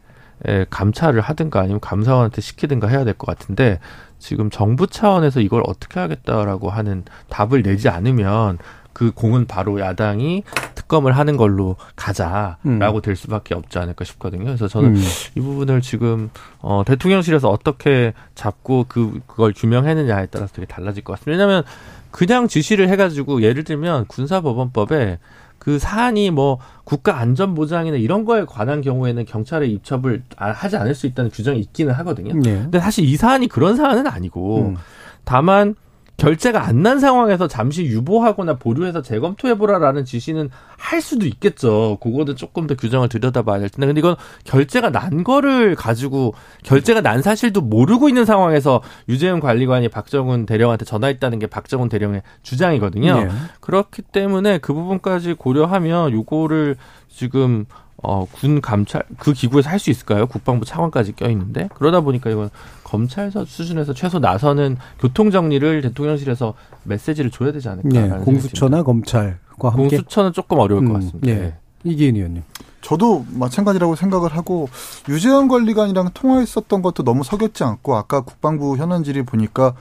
[0.47, 3.78] 에, 감찰을 하든가 아니면 감사원한테 시키든가 해야 될 것 같은데
[4.25, 8.57] 지금 정부 차원에서 이걸 어떻게 하겠다라고 하는 답을 내지 않으면
[8.95, 10.45] 그 공은 바로 야당이
[10.75, 14.45] 특검을 하는 걸로 가자라고 될 수밖에 없지 않을까 싶거든요.
[14.45, 15.03] 그래서 저는 음.
[15.35, 21.33] 이 부분을 지금 어 대통령실에서 어떻게 잡고 그 그걸 규명했느냐에 따라서 되게 달라질 것 같습니다.
[21.33, 21.62] 왜냐하면
[22.11, 25.18] 그냥 지시를 해가지고 예를 들면 군사법원법에
[25.64, 30.94] 그 사안이 뭐 국가 안전 보장이나 이런 거에 관한 경우에는 경찰의 입첩을 아- 하지 않을
[30.94, 32.34] 수 있다는 규정이 있기는 하거든요.
[32.34, 32.60] 네.
[32.62, 34.76] 근데 사실 이 사안이 그런 사안은 아니고 음.
[35.24, 35.74] 다만
[36.16, 41.96] 결제가 안 난 상황에서 잠시 유보하거나 보류해서 재검토해보라라는 지시는 할 수도 있겠죠.
[42.02, 43.86] 그거는 조금 더 규정을 들여다봐야 될 텐데.
[43.86, 50.44] 근데 이건 결제가 난 거를 가지고 결제가 난 사실도 모르고 있는 상황에서 유재현 관리관이 박정훈
[50.44, 53.24] 대령한테 전화했다는 게 박정훈 대령의 주장이거든요.
[53.24, 53.28] 네.
[53.60, 56.76] 그렇기 때문에 그 부분까지 고려하면 요거를
[57.08, 57.64] 지금
[58.05, 60.26] 어, 군 감찰 그 기구에서 할 수 있을까요?
[60.26, 62.50] 국방부 차관까지 껴 있는데 그러다 보니까 이건
[62.84, 67.88] 검찰 수준에서 최소 나서는 교통 정리를 대통령실에서 메시지를 줘야 되지 않을까?
[67.88, 68.09] 네.
[68.24, 71.28] 공수처나 검찰과 함께 공수처는 조금 어려울 것 음, 같습니다.
[71.28, 71.34] 예.
[71.34, 71.55] 네.
[71.84, 72.42] 이기인 의원님.
[72.80, 74.68] 저도 마찬가지라고 생각을 하고
[75.09, 79.74] 유재현 관리관이랑 통화했었던 것도 너무 석였지 않고 아까 국방부 현안질이 보니까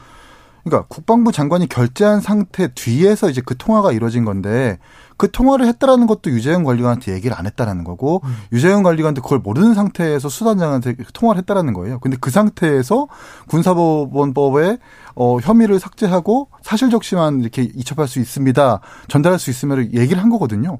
[0.63, 4.79] 그러니까 국방부 장관이 결재한 상태 뒤에서 이제 그 통화가 이루어진 건데
[5.17, 8.35] 그 통화를 했다라는 것도 유재현 관리관한테 얘기를 안 했다라는 거고 음.
[8.51, 11.99] 유재현 관리관도 그걸 모르는 상태에서 수단장한테 통화를 했다라는 거예요.
[11.99, 13.07] 근데 그 상태에서
[13.47, 14.77] 군사법원법에
[15.15, 18.79] 어, 혐의를 삭제하고 사실적시만 이렇게 이첩할 수 있습니다.
[19.07, 20.79] 전달할 수 있으면 얘기를 한 거거든요.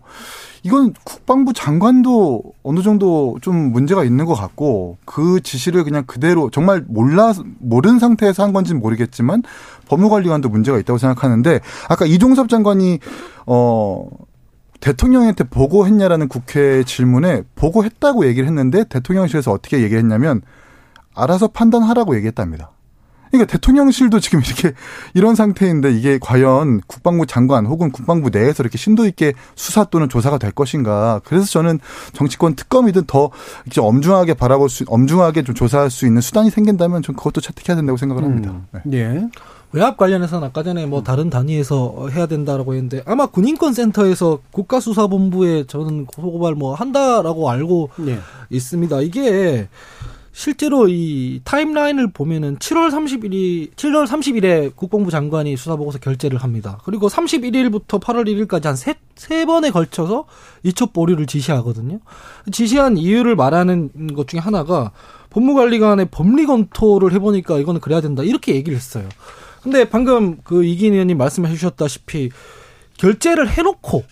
[0.63, 6.83] 이건 국방부 장관도 어느 정도 좀 문제가 있는 것 같고 그 지시를 그냥 그대로 정말
[6.87, 9.43] 몰라 모르는 상태에서 한 건지는 모르겠지만
[9.87, 11.59] 법무관리관도 문제가 있다고 생각하는데
[11.89, 12.99] 아까 이종섭 장관이
[13.45, 14.05] 어
[14.79, 20.41] 대통령한테 보고했냐라는 국회 질문에 보고했다고 얘기를 했는데 대통령실에서 어떻게 얘기를 했냐면
[21.15, 22.71] 알아서 판단하라고 얘기했답니다.
[23.33, 24.73] 그러니까 대통령실도 지금 이렇게
[25.15, 30.37] 이런 상태인데 이게 과연 국방부 장관 혹은 국방부 내에서 이렇게 심도 있게 수사 또는 조사가
[30.37, 31.19] 될 것인가.
[31.25, 31.79] 그래서 저는
[32.13, 33.31] 정치권 특검이든 더
[33.75, 38.23] 엄중하게 바라볼 수, 엄중하게 좀 조사할 수 있는 수단이 생긴다면 전 그것도 채택해야 된다고 생각을
[38.23, 38.51] 합니다.
[38.51, 38.81] 음.
[38.83, 38.97] 네.
[38.99, 39.27] 예.
[39.73, 46.53] 외압 관련해서는 아까 전에 뭐 다른 단위에서 해야 된다라고 했는데 아마 군인권센터에서 국가수사본부에 저는 고소고발
[46.53, 48.19] 뭐 한다라고 알고 예.
[48.49, 49.01] 있습니다.
[49.01, 49.67] 이게
[50.31, 56.79] 실제로 이 타임라인을 보면은 7월 30일이 7월 30일에 국방부 장관이 수사 보고서 결재를 합니다.
[56.85, 60.25] 그리고 31일부터 8월 1일까지 한세세 번에 걸쳐서
[60.63, 61.99] 이첩 보류를 지시하거든요.
[62.51, 64.91] 지시한 이유를 말하는 것 중에 하나가
[65.29, 69.07] 법무관리관의 법리 검토를 해보니까 이거는 그래야 된다 이렇게 얘기를 했어요.
[69.63, 72.29] 근데 방금 그 이긴 의원님 말씀해 주셨다시피
[72.97, 74.03] 결재를 해놓고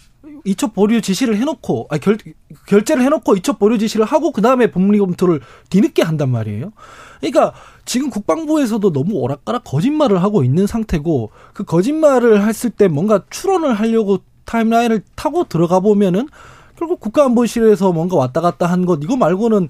[0.45, 2.17] 이첩 보류 지시를 해놓고 아니 결
[2.67, 6.71] 결재를 해놓고 이첩 보류 지시를 하고 그 다음에 법리 검토를 뒤늦게 한단 말이에요.
[7.19, 7.53] 그러니까
[7.85, 14.19] 지금 국방부에서도 너무 오락가락 거짓말을 하고 있는 상태고 그 거짓말을 했을 때 뭔가 추론을 하려고
[14.45, 16.27] 타임라인을 타고 들어가 보면은
[16.77, 19.67] 결국 국가안보실에서 뭔가 왔다 갔다 한 것 이거 말고는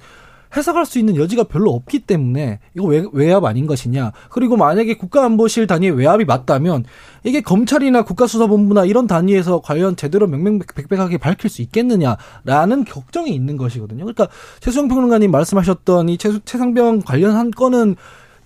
[0.56, 4.12] 해석할 수 있는 여지가 별로 없기 때문에 이거 외, 외압 아닌 것이냐.
[4.30, 6.86] 그리고 만약에 국가안보실 단위의 외압이 맞다면
[7.24, 14.06] 이게 검찰이나 국가수사본부나 이런 단위에서 과연 제대로 명명백백하게 밝힐 수 있겠느냐라는 걱정이 있는 것이거든요.
[14.06, 14.28] 그러니까
[14.60, 17.96] 최수영 평론가님 말씀하셨던 이 최, 최상병 관련한 건은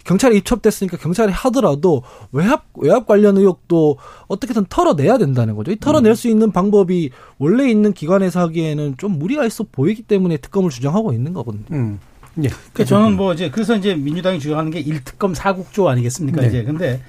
[0.05, 3.97] 경찰에 입첩됐으니까 경찰이 하더라도 외압 외압 관련 의혹도
[4.27, 5.71] 어떻게든 털어내야 된다는 거죠.
[5.71, 10.69] 이 털어낼 수 있는 방법이 원래 있는 기관에서 하기에는 좀 무리가 있어 보이기 때문에 특검을
[10.69, 11.65] 주장하고 있는 거거든요.
[11.71, 11.99] 음.
[12.43, 12.49] 예.
[12.49, 16.41] 그러니까 저는 뭐 이제 그래서 이제 민주당이 주장하는 게 일특검 사국조 아니겠습니까?
[16.41, 16.47] 네.
[16.47, 17.01] 이제 근데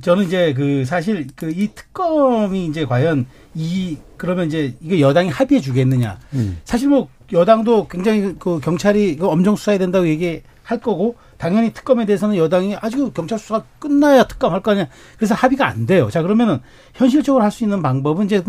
[0.00, 5.60] 저는 이제 그 사실 그 이 특검이 이제 과연 이 그러면 이제 이게 여당이 합의해
[5.60, 6.18] 주겠느냐?
[6.32, 6.58] 음.
[6.64, 12.36] 사실 뭐 여당도 굉장히 그 경찰이 그 엄정 수사해야 된다고 얘기할 거고 당연히 특검에 대해서는
[12.36, 14.88] 여당이 아주 경찰 수사가 끝나야 특검 할 거 아니야.
[15.16, 16.10] 그래서 합의가 안 돼요.
[16.10, 16.58] 자 그러면은
[16.94, 18.42] 현실적으로 할 수 있는 방법은 이제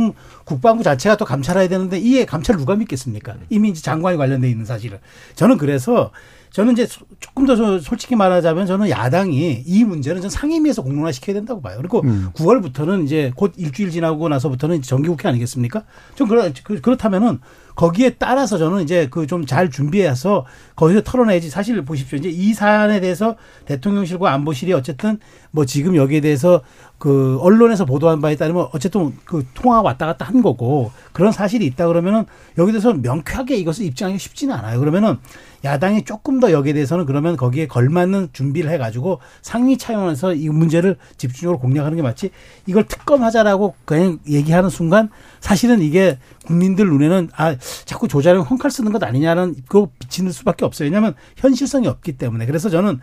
[0.43, 3.35] 국방부 자체가 또 감찰해야 되는데 이에 감찰 누가 믿겠습니까?
[3.49, 4.99] 이미 이제 장관이 관련돼 있는 사실을.
[5.35, 6.11] 저는 그래서
[6.51, 11.13] 저는 이제 소- 조금 더 저- 솔직히 말하자면 저는 야당이 이 문제는 전 상임위에서 공론화
[11.13, 11.77] 시켜야 된다고 봐요.
[11.77, 12.27] 그리고 음.
[12.33, 15.83] 9월부터는 이제 곧 일주일 지나고 나서부터는 정기국회 아니겠습니까?
[16.15, 17.39] 좀 그렇, 그- 그렇다면은
[17.75, 20.45] 거기에 따라서 저는 이제 그 좀 잘 준비해서
[20.75, 21.49] 거기서 털어내야지.
[21.49, 22.17] 사실 보십시오.
[22.17, 25.19] 이제 이 사안에 대해서 대통령실과 안보실이 어쨌든
[25.51, 26.61] 뭐 지금 여기에 대해서
[26.97, 31.87] 그 언론에서 보도한 바에 따르면 어쨌든 그 통화가 왔다 갔다 한 거고 그런 사실이 있다
[31.87, 32.25] 그러면은
[32.57, 34.79] 여기에 대해서 명쾌하게 이것을 입증하기 쉽지는 않아요.
[34.79, 35.17] 그러면은
[35.63, 41.59] 야당이 조금 더 여기에 대해서는 그러면 거기에 걸맞는 준비를 해가지고 상위 차원에서 이 문제를 집중적으로
[41.59, 42.29] 공략하는 게 맞지
[42.67, 49.03] 이걸 특검하자라고 그냥 얘기하는 순간 사실은 이게 국민들 눈에는 아 자꾸 조자룡 헝칼 쓰는 것
[49.03, 50.85] 아니냐는 그거 비치는 수밖에 없어요.
[50.85, 52.99] 왜냐하면 현실성이 없기 때문에 그래서 저는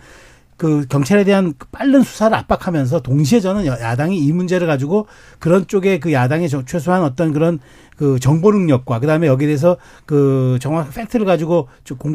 [0.59, 5.07] 그 경찰에 대한 그 빠른 수사를 압박하면서 동시에 저는 여- 야당이 이 문제를 가지고
[5.39, 7.61] 그런 쪽에 그 야당의 저- 최소한 어떤 그런
[7.97, 11.69] 그 정보 능력과 그다음에 여기에 대해서 그 정확 팩트를 가지고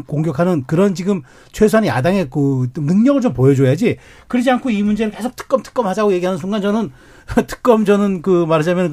[0.07, 1.21] 공격하는 그런 지금
[1.53, 6.37] 최소한 야당의 그 능력을 좀 보여줘야지 그러지 않고 이 문제를 계속 특검 특검 하자고 얘기하는
[6.37, 6.91] 순간 저는
[7.47, 8.91] 특검 저는 그 말하자면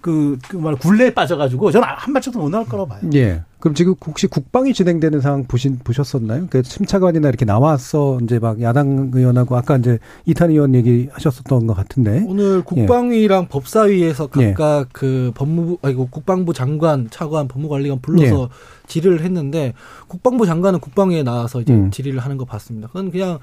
[0.00, 3.00] 그그그말 굴레에 빠져가지고 저는 한 발짝도 못 나올 거라고 봐요.
[3.14, 3.42] 예.
[3.62, 6.48] 그럼 지금 혹시 국방이 진행되는 상황 보신 보셨었나요?
[6.50, 11.74] 그 심차관이나 이렇게 나와서 이제 막 야당 의원하고 아까 이제 이탄 의원 얘기 하셨었던 것
[11.74, 12.24] 같은데.
[12.26, 14.46] 오늘 국방위랑 법사위에서 예.
[14.54, 18.50] 각각 그 법무부 아이고 국방부 장관, 차관, 법무관리관 불러서
[18.88, 19.74] 질의를 했는데
[20.08, 21.92] 국방부 장관은 국방위에 나와서 이제 음.
[21.92, 22.88] 질의를 하는 거 봤습니다.
[22.88, 23.38] 그건 그냥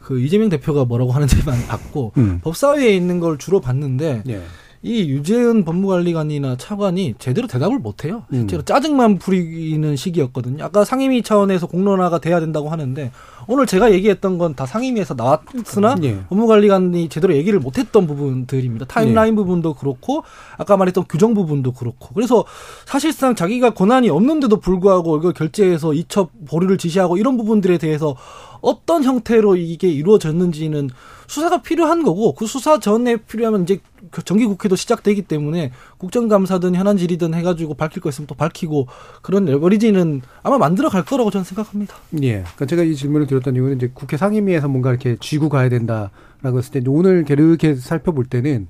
[0.00, 2.40] 그 이재명 대표가 뭐라고 하는지만 봤고 음.
[2.42, 4.42] 법사위에 있는 걸 주로 봤는데 예.
[4.82, 8.22] 이 유재은 법무관리관이나 차관이 제대로 대답을 못해요.
[8.32, 8.38] 음.
[8.38, 10.64] 실제로 짜증만 부리는 시기였거든요.
[10.64, 13.10] 아까 상임위 차원에서 공론화가 돼야 된다고 하는데
[13.46, 16.20] 오늘 제가 얘기했던 건 다 상임위에서 나왔으나 예.
[16.28, 18.86] 법무관리관이 제대로 얘기를 못했던 부분들입니다.
[18.86, 19.36] 타임라인 네.
[19.36, 20.24] 부분도 그렇고
[20.56, 22.44] 아까 말했던 규정 부분도 그렇고 그래서
[22.84, 28.16] 사실상 자기가 권한이 없는데도 불구하고 이걸 결재해서 이첩 보류를 지시하고 이런 부분들에 대해서
[28.60, 30.90] 어떤 형태로 이게 이루어졌는지는
[31.26, 33.80] 수사가 필요한 거고 그 수사 전에 필요하면 이제
[34.10, 38.88] 그 정기 국회도 시작되기 때문에 국정감사든 현안 질의든 해가지고 밝힐 거 있으면 또 밝히고
[39.22, 41.94] 그런 레버리지는 아마 만들어 갈 거라고 저는 생각합니다.
[42.22, 42.40] 예.
[42.40, 46.72] 그러니까 제가 이 질문을 드렸던 이유는 이제 국회 상임위에서 뭔가 이렇게 쥐고 가야 된다라고 했을
[46.72, 48.68] 때 오늘 이렇게 살펴볼 때는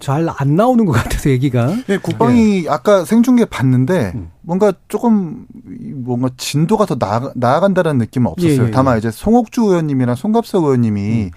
[0.00, 1.74] 잘 안 나오는 것 같아서 얘기가.
[1.88, 4.30] 예, 국방이 아까 생중계 봤는데 음.
[4.40, 5.46] 뭔가 조금
[5.96, 8.62] 뭔가 진도가 더 나아가, 나아간다는 느낌은 없었어요.
[8.62, 8.98] 예, 예, 다만 예.
[8.98, 11.30] 이제 송옥주 의원님이랑 송갑석 의원님이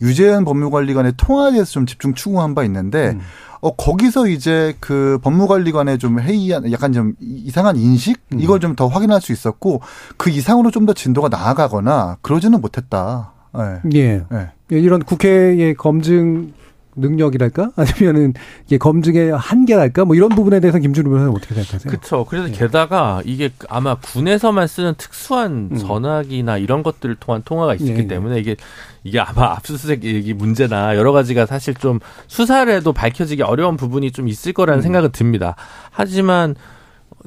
[0.00, 3.20] 유재현 법무관리관의 통화에 대해서 좀 집중 추구한 바 있는데 음.
[3.60, 8.38] 어 거기서 이제 그 법무관리관의 좀 회의한 약간 좀 이상한 인식 음.
[8.38, 9.80] 이걸 좀 더 확인할 수 있었고
[10.16, 13.32] 그 이상으로 좀 더 진도가 나아가거나 그러지는 못했다.
[13.56, 13.80] 네.
[13.94, 14.24] 예.
[14.30, 14.46] 네.
[14.70, 16.52] 이런 국회의 검증
[16.98, 17.70] 능력이랄까?
[17.76, 18.34] 아니면은
[18.66, 20.04] 이게 검증의 한계랄까?
[20.04, 21.90] 뭐 이런 부분에 대해서 김준우 변호사는 어떻게 생각하세요?
[21.90, 22.24] 그렇죠.
[22.24, 25.76] 그래서 게다가 이게 아마 군에서만 쓰는 특수한 음.
[25.76, 28.06] 전화기나 이런 것들을 통한 통화가 있었기 예, 예.
[28.06, 28.56] 때문에 이게
[29.04, 34.28] 이게 아마 압수수색 얘기 문제나 여러 가지가 사실 좀 수사를 해도 밝혀지기 어려운 부분이 좀
[34.28, 34.82] 있을 거라는 음.
[34.82, 35.56] 생각은 듭니다.
[35.90, 36.54] 하지만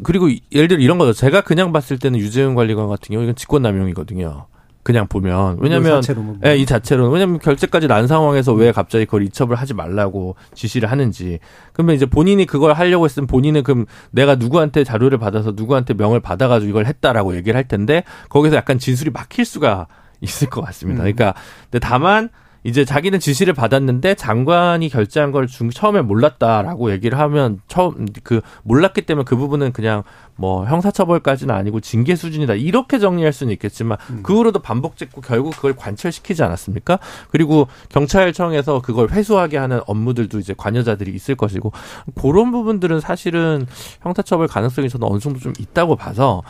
[0.04, 1.14] 그리고 예를 들어 이런 거죠.
[1.14, 4.48] 제가 그냥 봤을 때는 유재훈 관리관 같은 경우 이건 직권남용이거든요.
[4.84, 5.58] 그냥 보면
[6.02, 6.38] 자체로 뭐.
[6.46, 11.40] 예, 이 자체로는 왜냐면 결제까지 난 상황에서 왜 갑자기 그걸 이첩을 하지 말라고 지시를 하는지.
[11.74, 16.70] 그러면 이제 본인이 그걸 하려고 했으면 본인은 그럼 내가 누구한테 자료를 받아서 누구한테 명을 받아가지고
[16.70, 19.88] 이걸 했다라고 얘기를 할 텐데 거기서 약간 진술이 막힐 수가
[20.22, 21.04] 있을 것 같습니다.
[21.04, 21.14] 음.
[21.14, 21.34] 그러니까
[21.70, 22.30] 근데 다만
[22.64, 29.02] 이제 자기는 지시를 받았는데 장관이 결제한 걸 중, 처음에 몰랐다라고 얘기를 하면 처음 그 몰랐기
[29.02, 30.04] 때문에 그 부분은 그냥
[30.36, 32.54] 뭐 형사처벌까지는 아니고 징계 수준이다.
[32.56, 37.00] 이렇게 정리할 수는 있겠지만 그 후로도 반복 짓고 결국 그걸 관철시키지 않았습니까?
[37.32, 41.72] 그리고 경찰청에서 그걸 회수하게 하는 업무들도 이제 관여자들이 있을 것이고
[42.16, 43.66] 그런 부분들은 사실은
[44.02, 46.44] 형사처벌 가능성이 저는 어느 정도 좀 있다고 봐서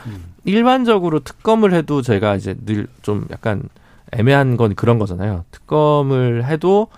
[0.44, 3.62] 일반적으로 특검을 해도 제가 이제 늘 좀 약간
[4.12, 5.44] 애매한 건 그런 거잖아요.
[5.50, 6.88] 특검을 해도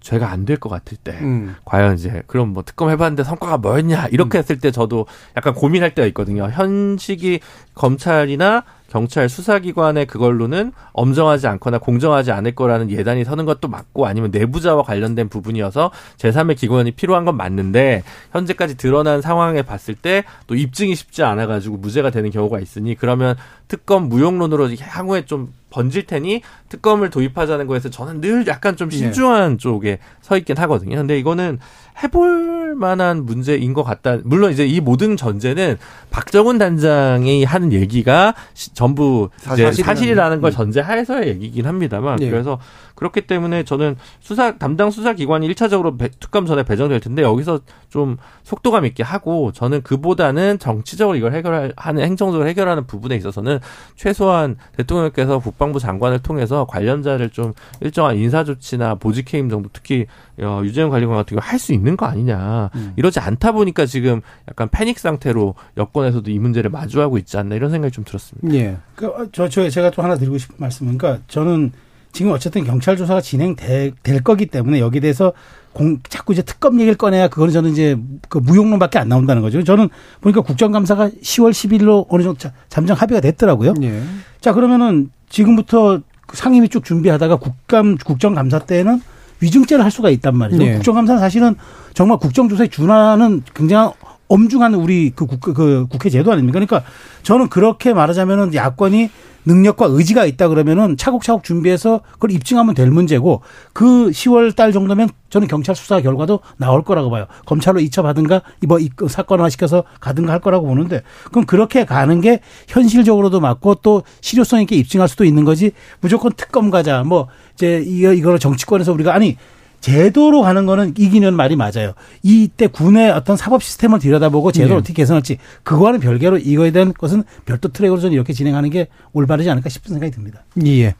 [0.00, 1.54] 죄가 안 될 것 같을 때 음.
[1.66, 5.04] 과연 이제 그럼 뭐 특검 해봤는데 성과가 뭐였냐 이렇게 했을 때 저도
[5.36, 6.48] 약간 고민할 때가 있거든요.
[6.50, 7.40] 현직이
[7.74, 14.82] 검찰이나 경찰 수사기관의 그걸로는 엄정하지 않거나 공정하지 않을 거라는 예단이 서는 것도 맞고 아니면 내부자와
[14.82, 18.02] 관련된 부분이어서 제3의 기관이 필요한 건 맞는데
[18.32, 23.36] 현재까지 드러난 상황에 봤을 때 또 입증이 쉽지 않아 가지고 무죄가 되는 경우가 있으니 그러면
[23.70, 30.00] 특검 무용론으로 향후에 좀 번질 테니 특검을 도입하자는 거에서 저는 늘 약간 좀 신중한 쪽에
[30.20, 30.96] 서 있긴 하거든요.
[30.96, 31.60] 근데 이거는
[32.02, 34.18] 해볼 만한 문제인 것 같다.
[34.24, 35.76] 물론 이제 이 모든 전제는
[36.10, 42.30] 박정훈 단장이 하는 얘기가 시- 전부 이제 사실이라는- 사실이라는 걸 전제하에서의 얘기긴 합니다만 예.
[42.30, 42.58] 그래서
[42.96, 47.60] 그렇기 때문에 저는 수사 담당 수사 기관이 일차적으로 특검 전에 배정될 텐데 여기서
[47.90, 53.59] 좀 속도감 있게 하고 저는 그보다는 정치적으로 이걸 해결하는 행정적으로 해결하는 부분에 있어서는
[53.96, 60.06] 최소한 대통령께서 국방부 장관을 통해서 관련자를 좀 일정한 인사 조치나 보직 해임 정도 특히
[60.40, 64.68] 어, 유재현 관리관 같은 경우 할 수 있는 거 아니냐 이러지 않다 보니까 지금 약간
[64.70, 68.58] 패닉 상태로 여권에서도 이 문제를 마주하고 있지 않나 이런 생각이 좀 들었습니다.
[68.58, 68.78] 예.
[68.96, 71.72] 그, 저, 저, 제가 또 하나 드리고 싶은 말씀은, 그러니까 저는
[72.12, 75.32] 지금 어쨌든 경찰 조사가 진행될 될 거기 때문에 여기에 대해서
[75.72, 77.96] 공, 자꾸 이제 특검 얘기를 꺼내야 그거는 저는 이제
[78.28, 79.62] 그 무용론밖에 안 나온다는 거죠.
[79.62, 79.88] 저는
[80.20, 83.74] 보니까 국정감사가 10월 10일로 어느 정도 자- 잠정 합의가 됐더라고요.
[83.82, 84.02] 예.
[84.40, 89.00] 자, 그러면은 지금부터 그 상임위 쭉 준비하다가 국감, 국정감사 때는
[89.40, 90.62] 위증죄를 할 수가 있단 말이죠.
[90.62, 90.74] 네.
[90.74, 91.54] 국정감사는 사실은
[91.94, 93.92] 정말 국정조사에 준하는 굉장히
[94.30, 96.60] 엄중한 우리 그, 국, 그 국회 제도 아닙니까?
[96.60, 96.82] 그러니까
[97.22, 99.10] 저는 그렇게 말하자면은 야권이
[99.44, 105.48] 능력과 의지가 있다 그러면은 차곡차곡 준비해서 그걸 입증하면 될 문제고 그 10월 달 정도면 저는
[105.48, 107.26] 경찰 수사 결과도 나올 거라고 봐요.
[107.46, 113.40] 검찰로 이첩하든가 이번 이 사건화 시켜서 가든가 할 거라고 보는데 그럼 그렇게 가는 게 현실적으로도
[113.40, 118.38] 맞고 또 실효성 있게 입증할 수도 있는 거지 무조건 특검 가자 뭐 이제 이거 이거를
[118.38, 119.36] 정치권에서 우리가 아니
[119.80, 121.94] 제도로 가는 거는 이기는 말이 맞아요.
[122.22, 124.78] 이때 군의 어떤 사법 시스템을 들여다보고 제도를 네.
[124.78, 129.68] 어떻게 개선할지 그거와는 별개로 이거에 대한 것은 별도 트랙으로 저는 이렇게 진행하는 게 올바르지 않을까
[129.68, 130.44] 싶은 생각이 듭니다.
[130.66, 130.94] 예.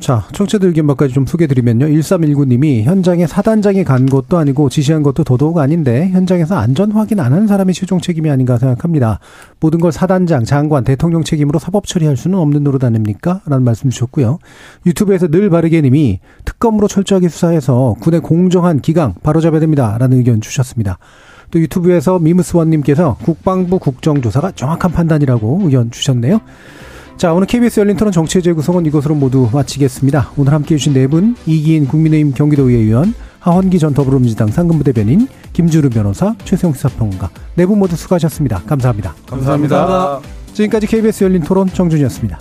[0.00, 1.86] 자, 청취자 의견 몇 가지 좀 소개드리면요.
[1.86, 7.46] 1319님이 현장에 사단장이 간 것도 아니고 지시한 것도 더더욱 아닌데 현장에서 안전 확인 안 한
[7.46, 9.20] 사람이 최종 책임이 아닌가 생각합니다.
[9.60, 13.40] 모든 걸 사단장, 장관, 대통령 책임으로 사법 처리할 수는 없는 노릇 아닙니까?
[13.46, 14.38] 라는 말씀 주셨고요.
[14.84, 19.96] 유튜브에서 늘 바르게 님이 특검으로 철저하게 수사해서 군의 공정한 기강 바로잡아야 됩니다.
[19.98, 20.98] 라는 의견 주셨습니다.
[21.50, 26.40] 또 유튜브에서 미무스원님께서 국방부 국정조사가 정확한 판단이라고 의견 주셨네요.
[27.16, 30.32] 자, 오늘 KBS 열린 토론 정치의 재구성은 이것으로 모두 마치겠습니다.
[30.36, 36.34] 오늘 함께 해주신 네 분, 이기인 국민의힘 경기도의회 의원, 하원기 전 더불어민주당 상근부대변인, 김주루 변호사,
[36.44, 38.62] 최세용 시사평론가, 네 분 모두 수고하셨습니다.
[38.66, 39.14] 감사합니다.
[39.26, 40.20] 감사합니다.
[40.52, 42.38] 지금까지 KBS 열린 토론 정준이었습니다.